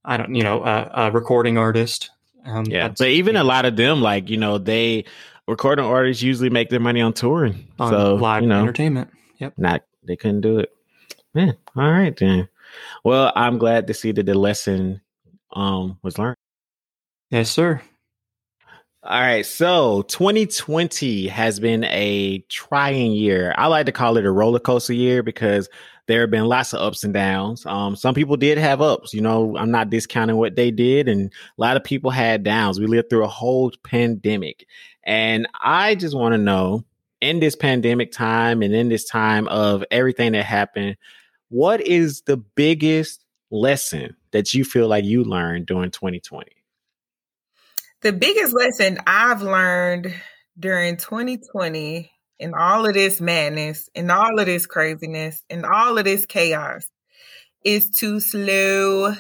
[0.06, 2.12] I don't, you know, a, a recording artist.
[2.46, 2.90] Um, yeah.
[2.90, 5.06] But even a lot of them, like, you know, they,
[5.48, 7.68] recording artists usually make their money on touring.
[7.80, 9.10] On so, live you know, entertainment.
[9.40, 9.56] Yep.
[9.58, 10.72] Not, they couldn't do it.
[11.34, 12.48] Man, all right then.
[13.04, 15.02] Well, I'm glad to see that the lesson
[15.54, 16.38] um was learned.
[17.32, 17.82] Yes, sir.
[19.02, 23.56] All right, so 2020 has been a trying year.
[23.58, 25.70] I like to call it a roller coaster year because
[26.08, 27.66] there have been lots of ups and downs.
[27.66, 31.32] Um, some people did have ups, you know, I'm not discounting what they did, and
[31.32, 32.78] a lot of people had downs.
[32.78, 34.66] We lived through a whole pandemic.
[35.06, 36.84] And I just want to know
[37.22, 40.98] in this pandemic time and in this time of everything that happened,
[41.50, 46.48] what is the biggest lesson that you feel like you learned during 2020?
[48.02, 50.14] The biggest lesson I've learned
[50.58, 56.06] during 2020 and all of this madness and all of this craziness and all of
[56.06, 56.90] this chaos
[57.66, 59.16] is to slow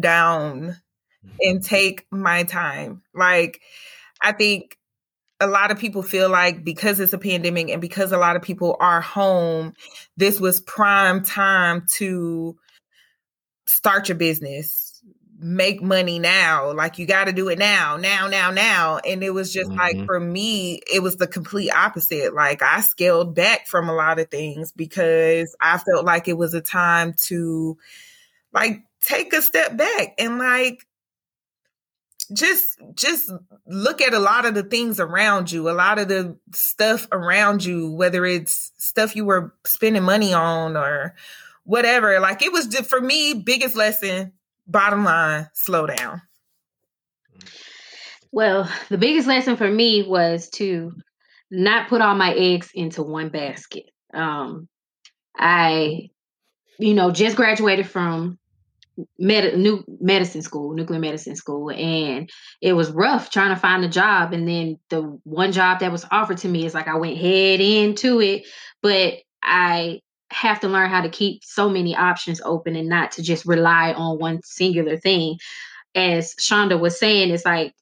[0.00, 0.76] down
[1.24, 1.36] mm-hmm.
[1.40, 3.02] and take my time.
[3.14, 3.60] Like,
[4.20, 4.76] I think
[5.40, 8.42] a lot of people feel like because it's a pandemic and because a lot of
[8.42, 9.74] people are home,
[10.16, 12.56] this was prime time to
[13.66, 14.90] start your business
[15.40, 16.72] make money now.
[16.72, 18.98] Like you got to do it now, now, now, now.
[18.98, 19.78] And it was just mm-hmm.
[19.78, 22.34] like for me, it was the complete opposite.
[22.34, 26.54] Like I scaled back from a lot of things because I felt like it was
[26.54, 27.78] a time to
[28.52, 30.86] like take a step back and like
[32.32, 33.30] just just
[33.66, 37.64] look at a lot of the things around you a lot of the stuff around
[37.64, 41.14] you whether it's stuff you were spending money on or
[41.64, 44.32] whatever like it was just for me biggest lesson
[44.70, 46.22] bottom line, slow down?
[48.32, 50.92] Well, the biggest lesson for me was to
[51.50, 53.90] not put all my eggs into one basket.
[54.14, 54.68] Um,
[55.36, 56.10] I,
[56.78, 58.38] you know, just graduated from
[59.18, 63.88] med- new medicine school, nuclear medicine school, and it was rough trying to find a
[63.88, 64.32] job.
[64.32, 67.60] And then the one job that was offered to me is like I went head
[67.60, 68.46] into it,
[68.82, 70.00] but I
[70.30, 73.92] have to learn how to keep so many options open and not to just rely
[73.92, 75.38] on one singular thing.
[75.94, 77.74] As Shonda was saying, it's like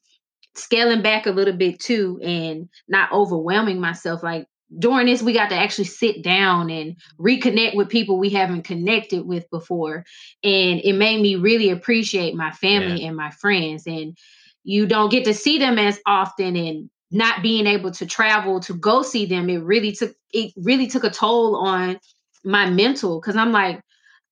[0.55, 4.23] scaling back a little bit too and not overwhelming myself.
[4.23, 8.63] Like during this, we got to actually sit down and reconnect with people we haven't
[8.63, 10.05] connected with before.
[10.43, 13.07] And it made me really appreciate my family yeah.
[13.07, 13.87] and my friends.
[13.87, 14.17] And
[14.63, 18.75] you don't get to see them as often and not being able to travel to
[18.75, 21.99] go see them it really took it really took a toll on
[22.43, 23.81] my mental because I'm like,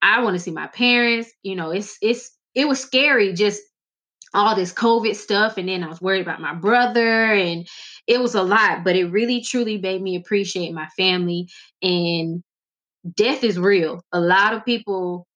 [0.02, 1.32] I want to see my parents.
[1.44, 3.62] You know, it's it's it was scary just
[4.34, 7.68] all this COVID stuff, and then I was worried about my brother, and
[8.08, 8.84] it was a lot.
[8.84, 11.48] But it really truly made me appreciate my family.
[11.82, 12.44] And
[13.16, 14.02] death is real.
[14.12, 15.28] A lot of people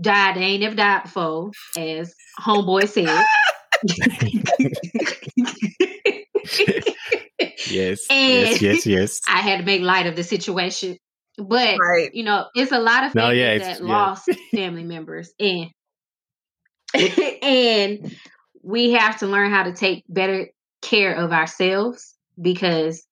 [0.00, 0.36] died.
[0.36, 3.24] They ain't never died before, as homeboy said.
[7.70, 9.20] yes, and yes, yes, yes.
[9.28, 10.98] I had to make light of the situation
[11.38, 12.12] but right.
[12.12, 13.86] you know, it's a lot of families no, yeah, that yeah.
[13.86, 15.70] lost family members, and
[17.42, 18.16] and
[18.62, 20.48] we have to learn how to take better
[20.82, 23.06] care of ourselves because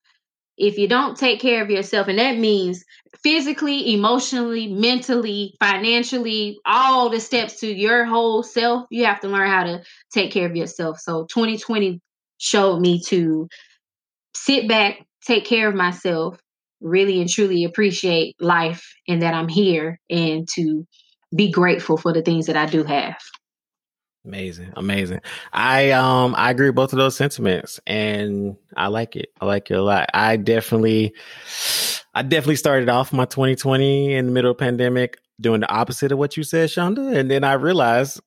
[0.57, 2.83] if you don't take care of yourself, and that means
[3.23, 9.49] physically, emotionally, mentally, financially, all the steps to your whole self, you have to learn
[9.49, 9.81] how to
[10.13, 10.99] take care of yourself.
[10.99, 12.01] So 2020
[12.39, 13.47] showed me to
[14.35, 16.37] sit back, take care of myself,
[16.81, 20.85] really and truly appreciate life and that I'm here and to
[21.35, 23.17] be grateful for the things that I do have.
[24.25, 25.21] Amazing, amazing.
[25.53, 29.29] I um I agree with both of those sentiments and I like it.
[29.39, 30.09] I like it a lot.
[30.13, 31.13] I definitely
[32.13, 36.17] I definitely started off my 2020 in the middle of pandemic doing the opposite of
[36.17, 37.15] what you said, Shonda.
[37.15, 38.19] And then I realized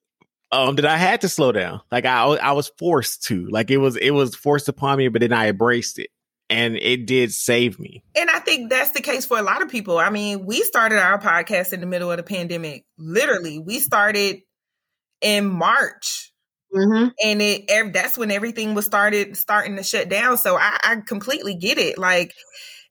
[0.51, 1.83] um that I had to slow down.
[1.91, 3.47] Like I I was forced to.
[3.49, 6.09] Like it was it was forced upon me, but then I embraced it
[6.49, 8.03] and it did save me.
[8.15, 9.99] And I think that's the case for a lot of people.
[9.99, 12.85] I mean, we started our podcast in the middle of the pandemic.
[12.99, 14.41] Literally, we started
[15.23, 16.33] in March.
[16.75, 17.09] Mm-hmm.
[17.23, 20.39] And it that's when everything was started starting to shut down.
[20.39, 21.99] So I, I completely get it.
[21.99, 22.33] Like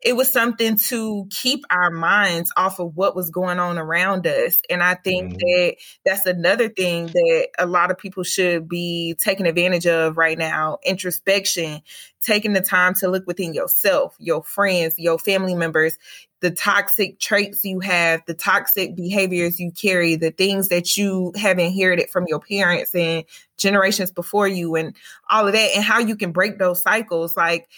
[0.02, 4.58] it was something to keep our minds off of what was going on around us.
[4.70, 5.40] And I think mm.
[5.40, 10.38] that that's another thing that a lot of people should be taking advantage of right
[10.38, 11.82] now introspection,
[12.22, 15.98] taking the time to look within yourself, your friends, your family members,
[16.40, 21.60] the toxic traits you have, the toxic behaviors you carry, the things that you have
[21.60, 23.24] inherited from your parents and
[23.58, 24.96] generations before you, and
[25.30, 27.38] all of that, and how you can break those cycles.
[27.38, 27.70] Like,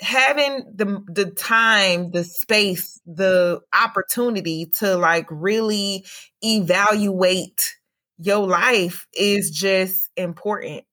[0.00, 6.04] having the the time, the space, the opportunity to like really
[6.42, 7.76] evaluate
[8.18, 10.84] your life is just important.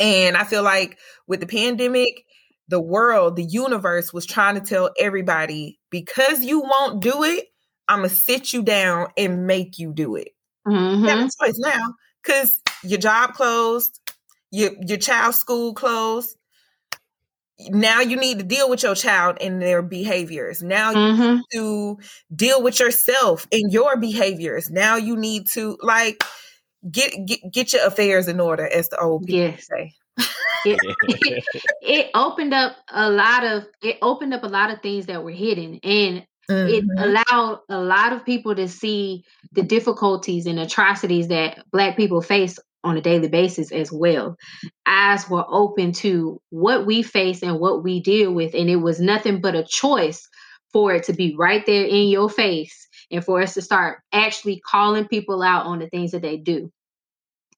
[0.00, 2.24] And I feel like with the pandemic,
[2.68, 7.46] the world, the universe was trying to tell everybody because you won't do it,
[7.88, 10.28] I'm gonna sit you down and make you do it.
[10.66, 11.02] Mm-hmm.
[11.02, 11.44] You have a mm-hmm.
[11.44, 14.00] choice now because your job closed,
[14.50, 16.36] your your child's school closed,
[17.58, 20.62] now you need to deal with your child and their behaviors.
[20.62, 21.34] Now you mm-hmm.
[21.34, 21.98] need to
[22.34, 24.70] deal with yourself and your behaviors.
[24.70, 26.22] Now you need to like
[26.90, 29.66] get get, get your affairs in order, as the old people yes.
[29.68, 29.94] say.
[30.64, 31.44] it, it,
[31.82, 35.30] it, opened up a lot of it opened up a lot of things that were
[35.30, 36.68] hidden and mm-hmm.
[36.68, 42.22] it allowed a lot of people to see the difficulties and atrocities that black people
[42.22, 44.36] face on a daily basis as well.
[44.86, 48.54] Eyes were open to what we face and what we deal with.
[48.54, 50.28] And it was nothing but a choice
[50.72, 54.60] for it to be right there in your face and for us to start actually
[54.60, 56.70] calling people out on the things that they do.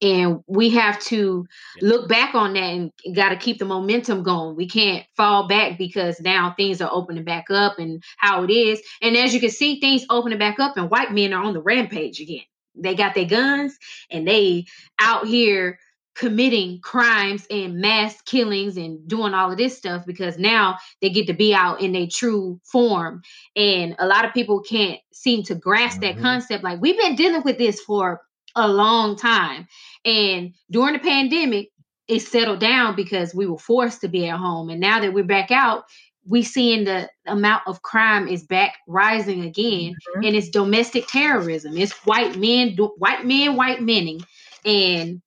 [0.03, 1.47] And we have to
[1.81, 4.55] look back on that and got to keep the momentum going.
[4.55, 8.83] We can't fall back because now things are opening back up and how it is.
[9.01, 11.63] And as you can see, things opening back up, and white men are on the
[11.63, 12.45] rampage again
[12.77, 13.77] they got their guns
[14.11, 14.67] and they
[14.99, 15.79] out here
[16.17, 21.27] committing crimes and mass killings and doing all of this stuff because now they get
[21.27, 23.21] to be out in their true form.
[23.55, 26.17] And a lot of people can't seem to grasp mm-hmm.
[26.17, 26.65] that concept.
[26.65, 28.23] Like we've been dealing with this for
[28.55, 29.69] a long time.
[30.07, 31.71] And during the pandemic
[32.09, 34.71] it settled down because we were forced to be at home.
[34.71, 35.85] And now that we're back out
[36.29, 40.25] we seeing the amount of crime is back rising again mm-hmm.
[40.25, 41.77] and it's domestic terrorism.
[41.77, 44.21] It's white men white men white mening
[44.65, 45.23] and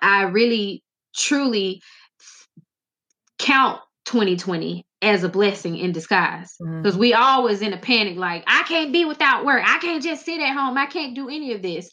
[0.00, 1.82] i really truly
[3.38, 6.54] count 2020 as a blessing in disguise.
[6.58, 7.00] Because mm-hmm.
[7.00, 9.62] we always in a panic like i can't be without work.
[9.66, 10.78] I can't just sit at home.
[10.78, 11.90] I can't do any of this.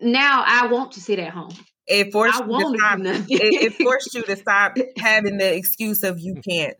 [0.00, 1.54] Now i want to sit at home.
[1.86, 6.76] It forced, stop, it, it forced you to stop having the excuse of you can't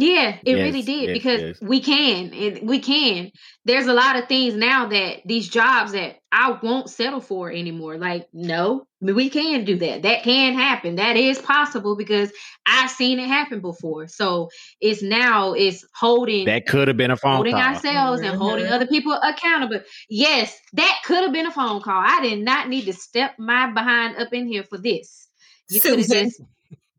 [0.00, 1.60] yeah, it yes, really did yes, because yes.
[1.60, 2.32] we can.
[2.32, 3.30] It, we can.
[3.64, 7.96] There's a lot of things now that these jobs that I won't settle for anymore.
[7.96, 10.02] Like, no, we can do that.
[10.02, 10.96] That can happen.
[10.96, 12.30] That is possible because
[12.66, 14.08] I've seen it happen before.
[14.08, 17.62] So it's now it's holding that could have been a phone holding call.
[17.62, 18.30] ourselves mm-hmm.
[18.30, 19.80] and holding other people accountable.
[20.08, 22.02] Yes, that could have been a phone call.
[22.04, 25.28] I did not need to step my behind up in here for this.
[25.70, 26.40] You could have just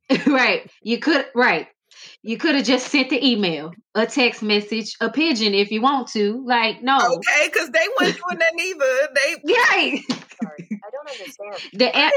[0.27, 0.69] right.
[0.81, 1.67] You could right.
[2.21, 6.09] You could have just sent the email, a text message, a pigeon if you want
[6.09, 6.43] to.
[6.45, 6.97] Like, no.
[6.97, 9.07] Okay, because they weren't doing that neither.
[9.15, 10.01] They right.
[10.41, 11.55] Sorry, I don't understand.
[11.73, 12.13] The app.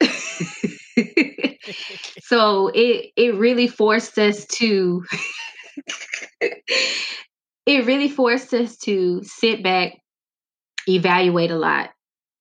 [2.22, 5.02] so it it really forced us to
[6.40, 9.92] it really forced us to sit back,
[10.86, 11.90] evaluate a lot,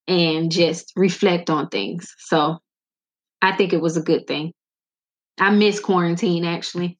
[0.07, 2.13] and just reflect on things.
[2.19, 2.57] So
[3.41, 4.53] I think it was a good thing.
[5.39, 6.97] I miss quarantine actually.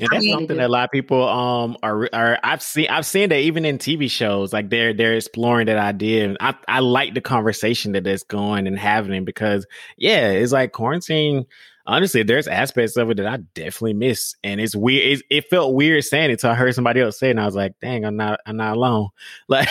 [0.00, 3.28] And that's something that a lot of people um are are I've seen I've seen
[3.28, 7.14] that even in TV shows like they're they're exploring that idea and I I like
[7.14, 11.46] the conversation that that's going and having because yeah it's like quarantine
[11.86, 15.74] honestly there's aspects of it that I definitely miss and it's weird it's, it felt
[15.74, 18.04] weird saying it until I heard somebody else say it and I was like dang
[18.04, 19.10] I'm not I'm not alone.
[19.48, 19.68] Like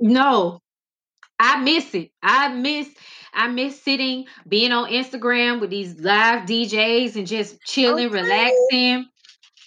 [0.00, 0.60] no.
[1.38, 2.10] I miss it.
[2.22, 2.88] I miss
[3.32, 8.22] I miss sitting, being on Instagram with these live DJs and just chilling, okay.
[8.22, 9.06] relaxing.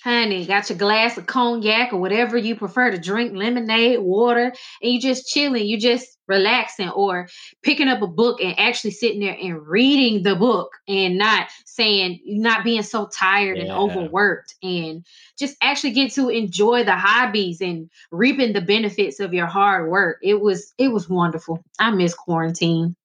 [0.04, 4.91] Honey, got your glass of cognac or whatever you prefer to drink, lemonade, water, and
[4.91, 7.28] you just chilling, you just relaxing or
[7.62, 12.19] picking up a book and actually sitting there and reading the book and not saying
[12.25, 13.63] not being so tired yeah.
[13.63, 15.06] and overworked and
[15.38, 20.17] just actually get to enjoy the hobbies and reaping the benefits of your hard work.
[20.21, 21.63] It was it was wonderful.
[21.79, 22.96] I miss quarantine.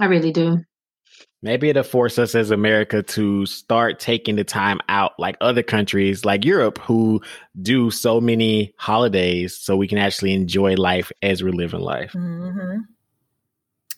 [0.00, 0.64] I really do.
[1.42, 6.24] Maybe it'll force us as America to start taking the time out like other countries
[6.24, 7.20] like Europe who
[7.60, 12.12] do so many holidays so we can actually enjoy life as we're living life.
[12.12, 12.78] Mm-hmm.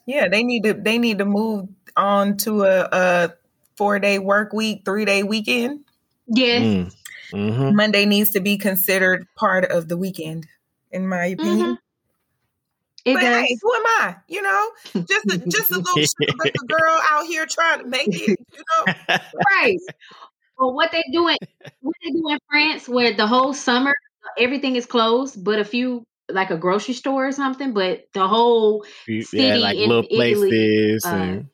[0.07, 3.34] Yeah, they need to they need to move on to a, a
[3.76, 5.84] four day work week, three day weekend.
[6.26, 6.62] Yes.
[6.62, 6.94] Mm.
[7.32, 7.76] Mm-hmm.
[7.76, 10.47] Monday needs to be considered part of the weekend,
[10.90, 11.78] in my opinion.
[13.07, 13.47] It but does.
[13.47, 14.17] hey, who am I?
[14.27, 14.71] You know,
[15.07, 18.39] just a, just a little girl out here trying to make it.
[18.57, 19.79] You know, right?
[20.59, 21.37] Well, what they doing?
[21.81, 23.95] What they do in France, where the whole summer
[24.37, 28.85] everything is closed, but a few like a grocery store or something, but the whole
[29.07, 31.05] city yeah, like in little Italy, places.
[31.05, 31.49] Uh, and...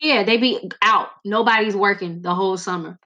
[0.00, 1.10] Yeah, they be out.
[1.24, 2.98] Nobody's working the whole summer.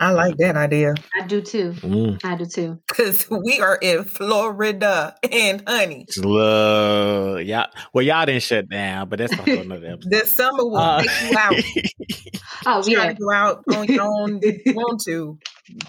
[0.00, 0.94] I like that idea.
[1.18, 1.72] I do too.
[1.72, 2.24] Mm.
[2.24, 2.80] I do too.
[2.88, 6.06] Because we are in Florida and honey.
[6.18, 7.68] Love, y'all.
[7.92, 10.10] Well, y'all didn't shut down, but that's not another episode.
[10.10, 11.54] the summer will uh, take you out.
[12.66, 13.10] oh, yeah.
[13.10, 15.38] You go out on your own if you want to.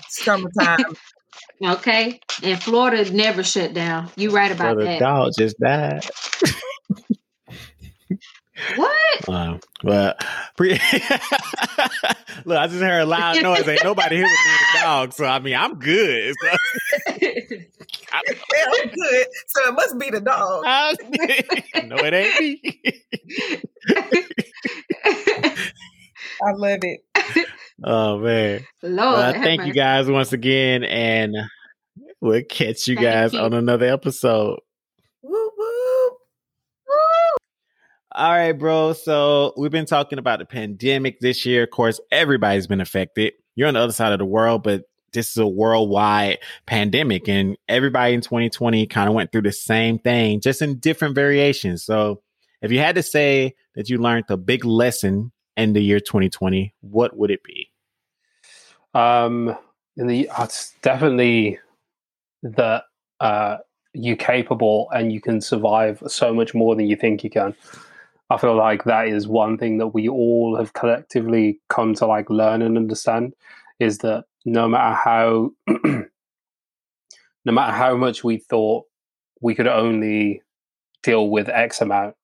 [0.09, 0.85] Summertime.
[1.63, 2.19] okay.
[2.43, 4.11] And Florida never shut down.
[4.15, 4.99] You right about well, that.
[4.99, 6.05] dog just died.
[8.75, 9.29] What?
[9.29, 10.15] Um, well,
[10.55, 10.71] pre-
[12.45, 13.67] look, I just heard a loud noise.
[13.67, 16.33] Ain't nobody here with me the dog, so I mean, I'm good.
[16.41, 16.47] So.
[18.13, 19.27] I'm, I'm good.
[19.47, 20.63] So it must be the dog.
[21.85, 23.61] no, it ain't me.
[26.41, 27.01] I love it.
[27.83, 28.65] Oh man!
[28.81, 31.35] Lord, well, thank you guys once again, and
[32.21, 33.39] we'll catch you guys you.
[33.39, 34.59] on another episode.
[38.17, 38.93] All right, bro.
[38.93, 41.63] So we've been talking about the pandemic this year.
[41.63, 43.33] Of course, everybody's been affected.
[43.55, 47.57] You're on the other side of the world, but this is a worldwide pandemic and
[47.67, 51.83] everybody in 2020 kind of went through the same thing, just in different variations.
[51.83, 52.21] So
[52.61, 56.73] if you had to say that you learned a big lesson in the year 2020,
[56.79, 57.69] what would it be?
[58.93, 59.57] Um,
[59.97, 61.59] in the, it's definitely
[62.43, 62.83] that,
[63.19, 63.57] uh,
[63.93, 67.53] you're capable and you can survive so much more than you think you can.
[68.29, 72.29] I feel like that is one thing that we all have collectively come to like
[72.29, 73.33] learn and understand
[73.79, 78.85] is that no matter how no matter how much we thought
[79.41, 80.41] we could only
[81.03, 82.15] deal with X amount,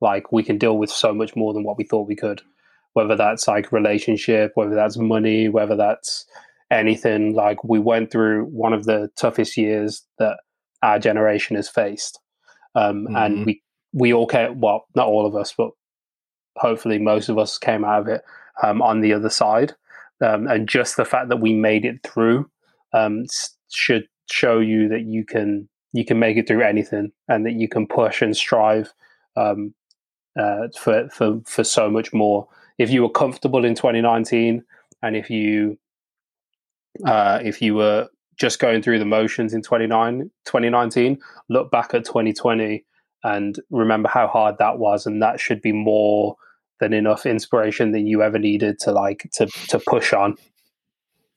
[0.00, 2.42] like we can deal with so much more than what we thought we could.
[2.94, 6.26] Whether that's like relationship, whether that's money, whether that's
[6.70, 10.38] anything, like we went through one of the toughest years that
[10.82, 12.20] our generation has faced.
[12.74, 13.16] Um, mm-hmm.
[13.16, 13.62] And we
[13.94, 15.70] we all came, well, not all of us, but
[16.56, 18.22] hopefully most of us came out of it
[18.62, 19.72] um, on the other side.
[20.20, 22.50] Um, and just the fact that we made it through
[22.92, 23.24] um,
[23.70, 27.68] should show you that you can you can make it through anything and that you
[27.68, 28.92] can push and strive
[29.36, 29.74] um,
[30.38, 32.48] uh, for, for for so much more.
[32.78, 34.64] If you were comfortable in 2019,
[35.02, 35.78] and if you
[37.04, 41.18] uh, if you were just going through the motions in 29, 2019,
[41.48, 42.84] look back at 2020
[43.24, 46.36] and remember how hard that was and that should be more
[46.78, 50.36] than enough inspiration that you ever needed to like to to push on.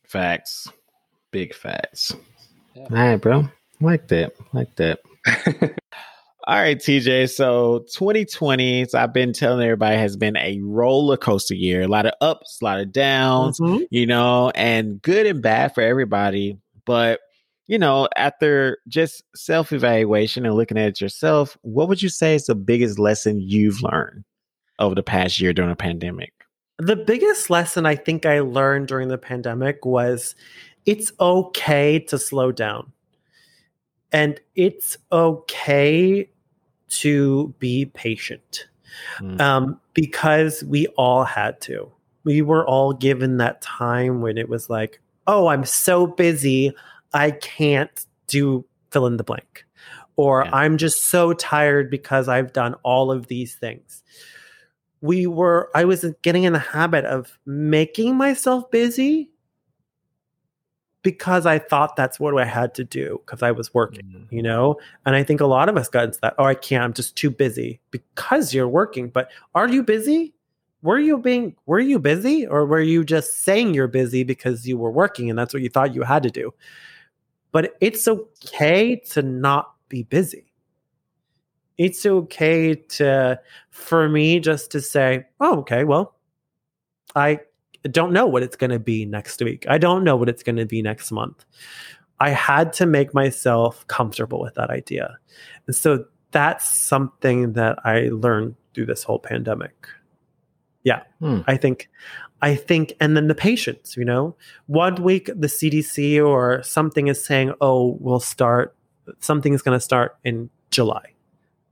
[0.03, 0.67] Facts.
[1.31, 2.15] Big facts.
[2.75, 2.83] Yeah.
[2.83, 3.49] all right bro.
[3.79, 4.33] Like that.
[4.53, 4.99] Like that.
[6.47, 11.53] All right tj so 2020 so i've been telling everybody has been a roller coaster
[11.53, 11.81] year.
[11.81, 13.83] A lot of ups a lot of downs mm-hmm.
[13.91, 17.19] you know and good and bad for everybody but
[17.67, 22.45] you know, after just self evaluation and looking at yourself, what would you say is
[22.45, 24.23] the biggest lesson you've learned
[24.79, 26.33] over the past year during a pandemic?
[26.79, 30.35] The biggest lesson I think I learned during the pandemic was
[30.85, 32.91] it's okay to slow down.
[34.11, 36.29] And it's okay
[36.89, 38.67] to be patient
[39.19, 39.39] mm.
[39.41, 41.91] um, because we all had to.
[42.23, 46.73] We were all given that time when it was like, oh, I'm so busy.
[47.13, 49.65] I can't do fill in the blank.
[50.15, 50.55] Or yeah.
[50.55, 54.03] I'm just so tired because I've done all of these things.
[55.01, 59.29] We were, I was getting in the habit of making myself busy
[61.03, 64.35] because I thought that's what I had to do because I was working, mm-hmm.
[64.35, 64.77] you know?
[65.05, 66.33] And I think a lot of us got into that.
[66.39, 69.09] Oh, I can't, I'm just too busy because you're working.
[69.09, 70.33] But are you busy?
[70.81, 74.77] Were you being, were you busy or were you just saying you're busy because you
[74.77, 76.53] were working and that's what you thought you had to do?
[77.51, 80.51] But it's okay to not be busy.
[81.77, 83.39] It's okay to,
[83.69, 86.15] for me, just to say, oh, okay, well,
[87.15, 87.39] I
[87.83, 89.65] don't know what it's going to be next week.
[89.69, 91.45] I don't know what it's going to be next month.
[92.19, 95.17] I had to make myself comfortable with that idea.
[95.67, 99.87] And so that's something that I learned through this whole pandemic.
[100.87, 101.03] Yeah.
[101.19, 101.41] Hmm.
[101.47, 101.89] I think
[102.41, 104.35] I think, and then the patients, you know,
[104.67, 108.75] one week the CDC or something is saying, oh, we'll start,
[109.19, 111.05] something is going to start in July.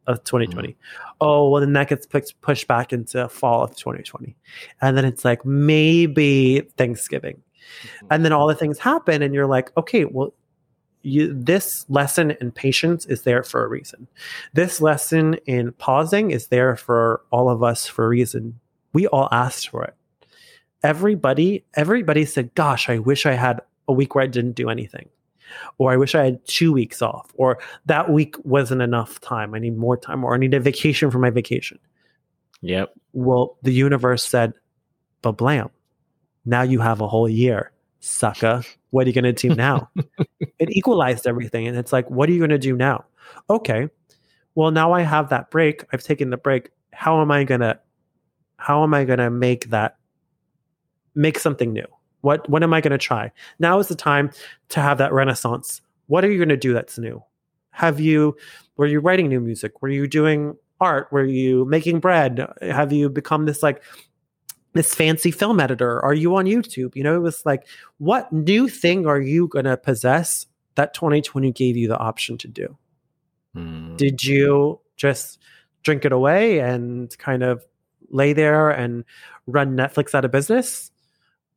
[0.07, 0.69] of 2020.
[0.69, 1.11] Mm-hmm.
[1.21, 2.05] Oh, well, then that gets
[2.41, 4.35] pushed back into fall of 2020.
[4.81, 7.37] And then it's like maybe Thanksgiving.
[7.37, 8.07] Mm-hmm.
[8.11, 10.33] And then all the things happen, and you're like, okay, well,
[11.01, 14.07] you, this lesson in patience is there for a reason.
[14.53, 18.59] This lesson in pausing is there for all of us for a reason.
[18.95, 19.93] We all asked for it.
[20.81, 25.09] Everybody, everybody said, gosh, I wish I had a week where I didn't do anything
[25.77, 29.53] or I wish I had two weeks off, or that week wasn't enough time.
[29.53, 31.79] I need more time, or I need a vacation for my vacation.
[32.61, 32.93] Yep.
[33.13, 34.53] Well, the universe said,
[35.21, 35.69] but blam,
[36.45, 38.63] now you have a whole year, sucker.
[38.91, 39.89] What are you going to do now?
[40.59, 41.67] it equalized everything.
[41.67, 43.05] And it's like, what are you going to do now?
[43.49, 43.89] Okay.
[44.55, 45.83] Well, now I have that break.
[45.91, 46.69] I've taken the break.
[46.93, 47.77] How am I going to,
[48.57, 49.97] how am I going to make that,
[51.13, 51.85] make something new?
[52.21, 53.31] What what am I going to try?
[53.59, 54.31] Now is the time
[54.69, 55.81] to have that renaissance.
[56.07, 57.23] What are you going to do that's new?
[57.69, 58.35] Have you
[58.77, 59.81] were you writing new music?
[59.81, 61.07] Were you doing art?
[61.11, 62.45] Were you making bread?
[62.61, 63.83] Have you become this like
[64.73, 66.03] this fancy film editor?
[66.03, 66.95] Are you on YouTube?
[66.95, 71.51] You know, it was like, what new thing are you going to possess that 2020
[71.53, 72.77] gave you the option to do?
[73.55, 73.97] Mm.
[73.97, 75.39] Did you just
[75.83, 77.63] drink it away and kind of
[78.09, 79.03] lay there and
[79.47, 80.91] run Netflix out of business?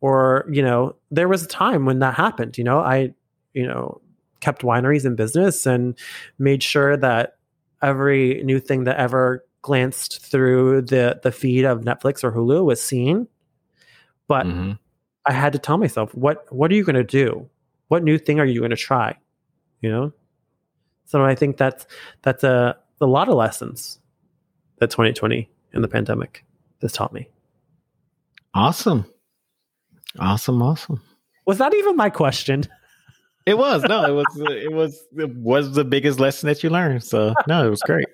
[0.00, 2.78] or you know there was a time when that happened you know?
[2.80, 3.14] I
[3.54, 4.00] you know
[4.40, 5.98] kept wineries in business and
[6.38, 7.38] made sure that
[7.82, 12.82] every new thing that ever glanced through the the feed of netflix or hulu was
[12.82, 13.26] seen.
[14.28, 14.72] But mm-hmm.
[15.26, 17.48] i had to tell myself what what are you going to do?
[17.88, 19.16] What new thing are you going to try?
[19.80, 20.12] You know?
[21.06, 21.86] So i think that's
[22.22, 23.98] that's a a lot of lessons
[24.78, 26.44] that 2020 and the pandemic
[26.80, 27.28] has taught me
[28.54, 29.04] awesome
[30.18, 31.00] Awesome, awesome.
[31.46, 32.64] Was that even my question?
[33.46, 33.82] It was.
[33.84, 37.04] No, it was it was it was the biggest lesson that you learned.
[37.04, 38.06] So, no, it was great.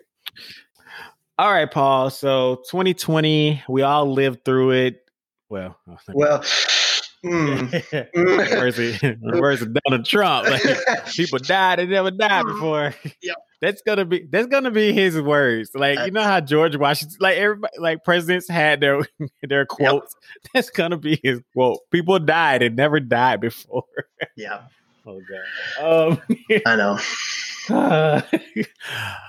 [1.39, 2.11] All right, Paul.
[2.11, 5.11] So, 2020, we all lived through it.
[5.49, 5.77] Well,
[6.15, 6.41] well,
[7.25, 7.83] mm.
[8.15, 9.19] where's it?
[9.21, 10.49] Where's it Donald Trump?
[10.49, 12.95] Like, people died and never died before.
[13.23, 13.37] Yep.
[13.65, 15.71] That's gonna be that's gonna be his words.
[15.75, 19.01] Like you know how George Washington, like everybody, like presidents had their
[19.43, 20.15] their quotes.
[20.15, 20.51] Yep.
[20.53, 21.79] That's gonna be his quote.
[21.91, 23.85] People died and never died before.
[24.37, 24.63] Yeah.
[25.07, 25.21] oh
[25.79, 26.13] god.
[26.13, 26.23] Um,
[26.67, 26.99] I know.
[27.71, 28.21] Uh,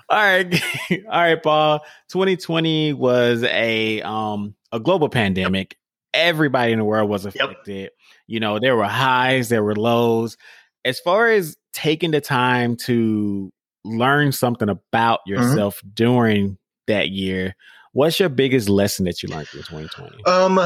[0.09, 1.79] all right, all right, Paul.
[2.09, 5.77] 2020 was a um a global pandemic.
[6.13, 7.83] Everybody in the world was affected.
[7.83, 7.91] Yep.
[8.27, 10.35] You know, there were highs, there were lows.
[10.83, 13.51] As far as taking the time to
[13.85, 15.33] learn something about mm-hmm.
[15.33, 15.89] yourself mm-hmm.
[15.93, 16.57] during
[16.87, 17.55] that year.
[17.93, 20.25] What's your biggest lesson that you learned in 2020?
[20.25, 20.59] Um,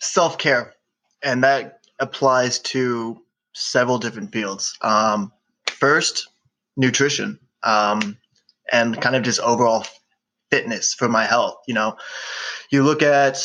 [0.00, 0.74] self care,
[1.22, 3.20] and that applies to
[3.52, 4.76] several different fields.
[4.80, 5.32] Um,
[5.66, 6.28] first,
[6.76, 8.16] nutrition, um,
[8.72, 9.84] and kind of just overall
[10.50, 11.56] fitness for my health.
[11.66, 11.96] You know,
[12.70, 13.38] you look at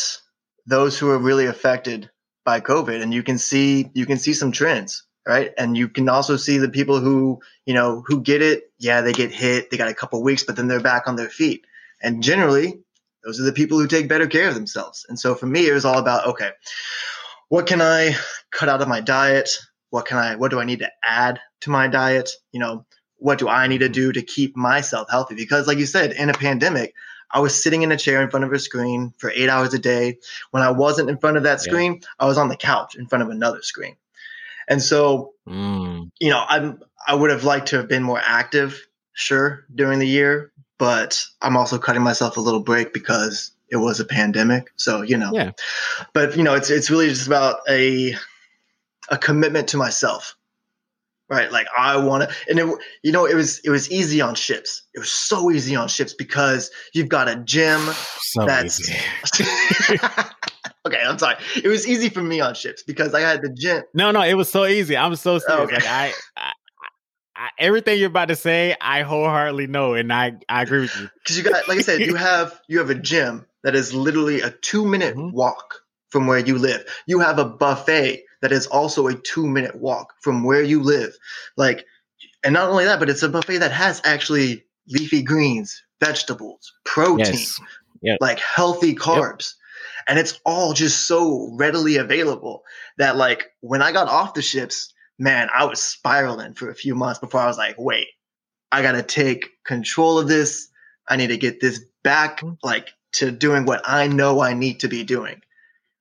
[0.65, 2.09] those who are really affected
[2.45, 5.51] by COVID, and you can see you can see some trends right?
[5.59, 8.71] And you can also see the people who, you know, who get it.
[8.79, 9.69] Yeah, they get hit.
[9.69, 11.67] They got a couple weeks, but then they're back on their feet.
[12.01, 12.79] And generally,
[13.23, 15.05] those are the people who take better care of themselves.
[15.07, 16.49] And so for me, it was all about okay,
[17.49, 18.15] what can I
[18.49, 19.51] cut out of my diet?
[19.91, 20.35] What can I?
[20.35, 22.31] What do I need to add to my diet?
[22.51, 25.35] You know, what do I need to do to keep myself healthy?
[25.35, 26.95] Because, like you said, in a pandemic,
[27.29, 29.79] I was sitting in a chair in front of a screen for eight hours a
[29.79, 30.17] day.
[30.49, 32.07] When I wasn't in front of that screen, yeah.
[32.19, 33.95] I was on the couch in front of another screen.
[34.69, 36.09] And so, mm.
[36.19, 40.07] you know, I'm I would have liked to have been more active, sure, during the
[40.07, 44.71] year, but I'm also cutting myself a little break because it was a pandemic.
[44.75, 45.31] So, you know.
[45.33, 45.51] Yeah.
[46.13, 48.15] But, you know, it's it's really just about a
[49.09, 50.35] a commitment to myself.
[51.29, 51.51] Right?
[51.51, 54.83] Like I want to and it, you know, it was it was easy on ships.
[54.95, 57.81] It was so easy on ships because you've got a gym
[58.19, 58.79] so that's
[60.87, 61.35] okay, I'm sorry.
[61.63, 63.83] It was easy for me on ships because I had the gym.
[63.93, 64.95] No, no, it was so easy.
[64.95, 65.63] I'm so serious.
[65.63, 65.75] Okay.
[65.75, 66.51] Like I, I,
[67.35, 71.09] I, everything you're about to say, I wholeheartedly know, and I, I agree with you.
[71.19, 74.41] Because you got, like I said, you have you have a gym that is literally
[74.41, 75.35] a two minute mm-hmm.
[75.35, 76.85] walk from where you live.
[77.07, 81.15] You have a buffet that is also a two minute walk from where you live.
[81.57, 81.85] Like,
[82.43, 87.33] and not only that, but it's a buffet that has actually leafy greens, vegetables, protein,
[87.33, 87.59] yes.
[88.01, 88.17] yep.
[88.21, 89.51] like healthy carbs.
[89.51, 89.55] Yep
[90.09, 92.63] and it's all just so readily available
[92.97, 96.95] that like when I got off the ships, man, I was spiraling for a few
[96.95, 98.07] months before I was like, wait,
[98.71, 100.69] I got to take control of this.
[101.07, 102.55] I need to get this back mm-hmm.
[102.63, 105.41] like to doing what I know I need to be doing.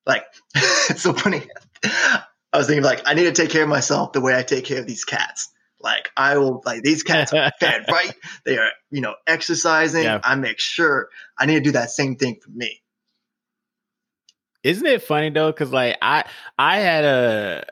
[0.07, 1.43] Like it's so funny.
[1.85, 4.65] I was thinking like I need to take care of myself the way I take
[4.65, 5.51] care of these cats.
[5.81, 8.15] Like I will like these cats are fed right.
[8.47, 10.05] They are you know exercising.
[10.05, 10.21] Yeah.
[10.25, 12.81] I make sure I need to do that same thing for me.
[14.69, 15.51] Isn't it funny though?
[15.51, 16.25] Because like I
[16.59, 17.65] I had a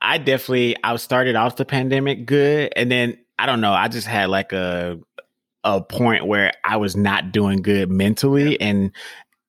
[0.00, 3.72] I definitely I started off the pandemic good, and then I don't know.
[3.72, 5.00] I just had like a
[5.64, 8.92] a point where I was not doing good mentally, and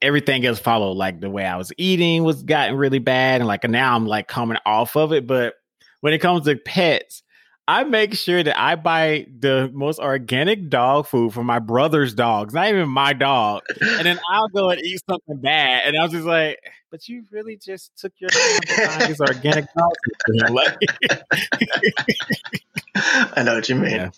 [0.01, 0.93] everything else followed.
[0.93, 4.27] Like the way I was eating was gotten really bad, and like now I'm like
[4.27, 5.27] coming off of it.
[5.27, 5.53] But
[6.01, 7.21] when it comes to pets,
[7.69, 12.53] I make sure that I buy the most organic dog food for my brother's dogs,
[12.53, 13.63] not even my dog.
[13.81, 15.81] And then I'll go and eat something bad.
[15.85, 16.59] And I was just like,
[16.91, 19.91] but you really just took your time to find organic dog
[20.25, 20.49] food.
[20.49, 20.77] Like,
[23.35, 23.91] I know what you mean.
[23.91, 24.11] Yeah.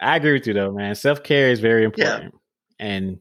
[0.00, 0.94] I agree with you though, man.
[0.94, 2.34] Self care is very important.
[2.80, 2.86] Yeah.
[2.86, 3.20] And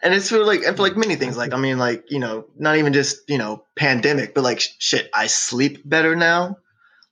[0.00, 1.36] and it's for like and for like many things.
[1.36, 5.10] Like I mean, like you know, not even just you know pandemic, but like shit.
[5.12, 6.58] I sleep better now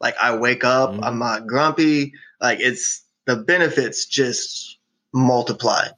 [0.00, 1.04] like I wake up, mm-hmm.
[1.04, 2.12] I'm not grumpy.
[2.40, 4.78] Like it's the benefits just
[5.12, 5.88] multiply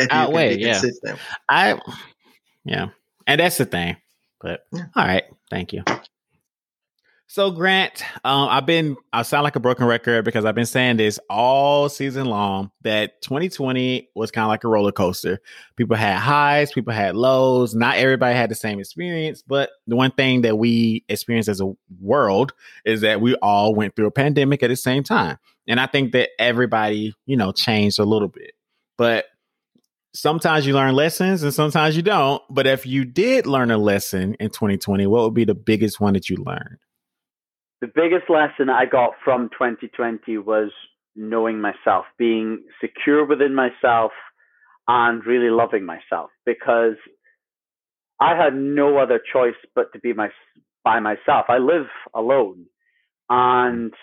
[0.00, 0.72] if Outweigh, you can be yeah.
[0.72, 1.18] consistent.
[1.48, 1.80] I
[2.64, 2.88] yeah,
[3.26, 3.96] and that's the thing.
[4.40, 4.86] But yeah.
[4.96, 5.84] all right, thank you.
[7.32, 10.96] So Grant, um, I've been I sound like a broken record because I've been saying
[10.96, 15.38] this all season long that 2020 was kind of like a roller coaster.
[15.76, 17.72] People had highs, people had lows.
[17.72, 21.72] Not everybody had the same experience, but the one thing that we experienced as a
[22.00, 22.52] world
[22.84, 25.38] is that we all went through a pandemic at the same time.
[25.68, 28.54] And I think that everybody, you know, changed a little bit.
[28.98, 29.26] But
[30.14, 32.42] sometimes you learn lessons and sometimes you don't.
[32.50, 36.14] But if you did learn a lesson in 2020, what would be the biggest one
[36.14, 36.78] that you learned?
[37.80, 40.70] The biggest lesson I got from 2020 was
[41.16, 44.12] knowing myself, being secure within myself,
[44.86, 46.96] and really loving myself because
[48.18, 50.28] I had no other choice but to be my
[50.84, 51.46] by myself.
[51.48, 52.66] I live alone,
[53.28, 53.94] and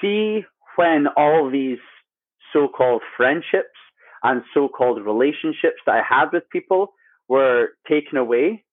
[0.00, 0.44] see
[0.76, 1.78] when all these
[2.52, 3.76] so-called friendships
[4.22, 6.92] and so-called relationships that I had with people
[7.28, 8.64] were taken away.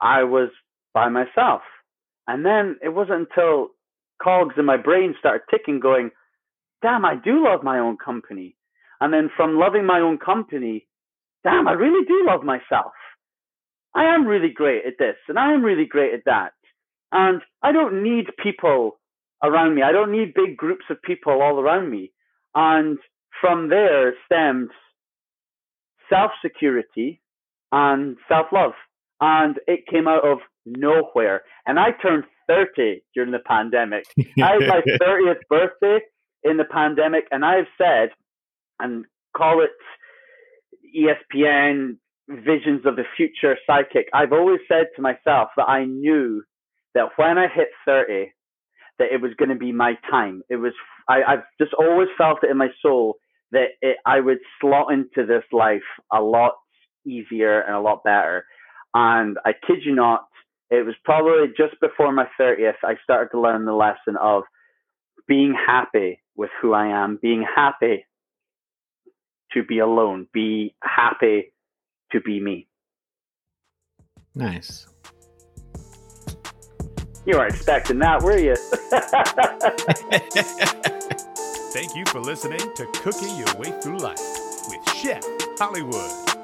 [0.00, 0.50] I was
[0.94, 1.62] by myself
[2.28, 3.68] and then it wasn't until
[4.22, 6.10] cogs in my brain started ticking, going,
[6.82, 8.54] damn, I do love my own company.
[9.00, 10.86] And then from loving my own company,
[11.42, 12.92] damn, I really do love myself.
[13.94, 16.52] I am really great at this and I am really great at that.
[17.10, 19.00] And I don't need people
[19.42, 19.82] around me.
[19.82, 22.12] I don't need big groups of people all around me.
[22.54, 22.98] And
[23.40, 24.70] from there stemmed
[26.10, 27.22] self security
[27.72, 28.72] and self love.
[29.20, 30.38] And it came out of
[30.76, 31.42] nowhere.
[31.66, 34.04] And I turned 30 during the pandemic.
[34.42, 36.00] I had my 30th birthday
[36.44, 38.10] in the pandemic, and I've said,
[38.78, 39.04] and
[39.36, 39.70] call it
[40.96, 41.96] ESPN
[42.28, 46.42] visions of the future psychic, I've always said to myself that I knew
[46.94, 48.32] that when I hit 30,
[48.98, 50.42] that it was going to be my time.
[50.48, 50.72] It was,
[51.08, 53.14] I, I've just always felt it in my soul
[53.52, 56.52] that it, I would slot into this life a lot
[57.06, 58.44] easier and a lot better.
[58.94, 60.26] And I kid you not,
[60.70, 64.42] it was probably just before my 30th, I started to learn the lesson of
[65.26, 68.06] being happy with who I am, being happy
[69.52, 71.52] to be alone, be happy
[72.12, 72.68] to be me.
[74.34, 74.86] Nice.
[77.24, 78.56] You weren't expecting that, were you?
[81.72, 84.20] Thank you for listening to Cooking Your Way Through Life
[84.68, 85.22] with Chef
[85.58, 86.37] Hollywood.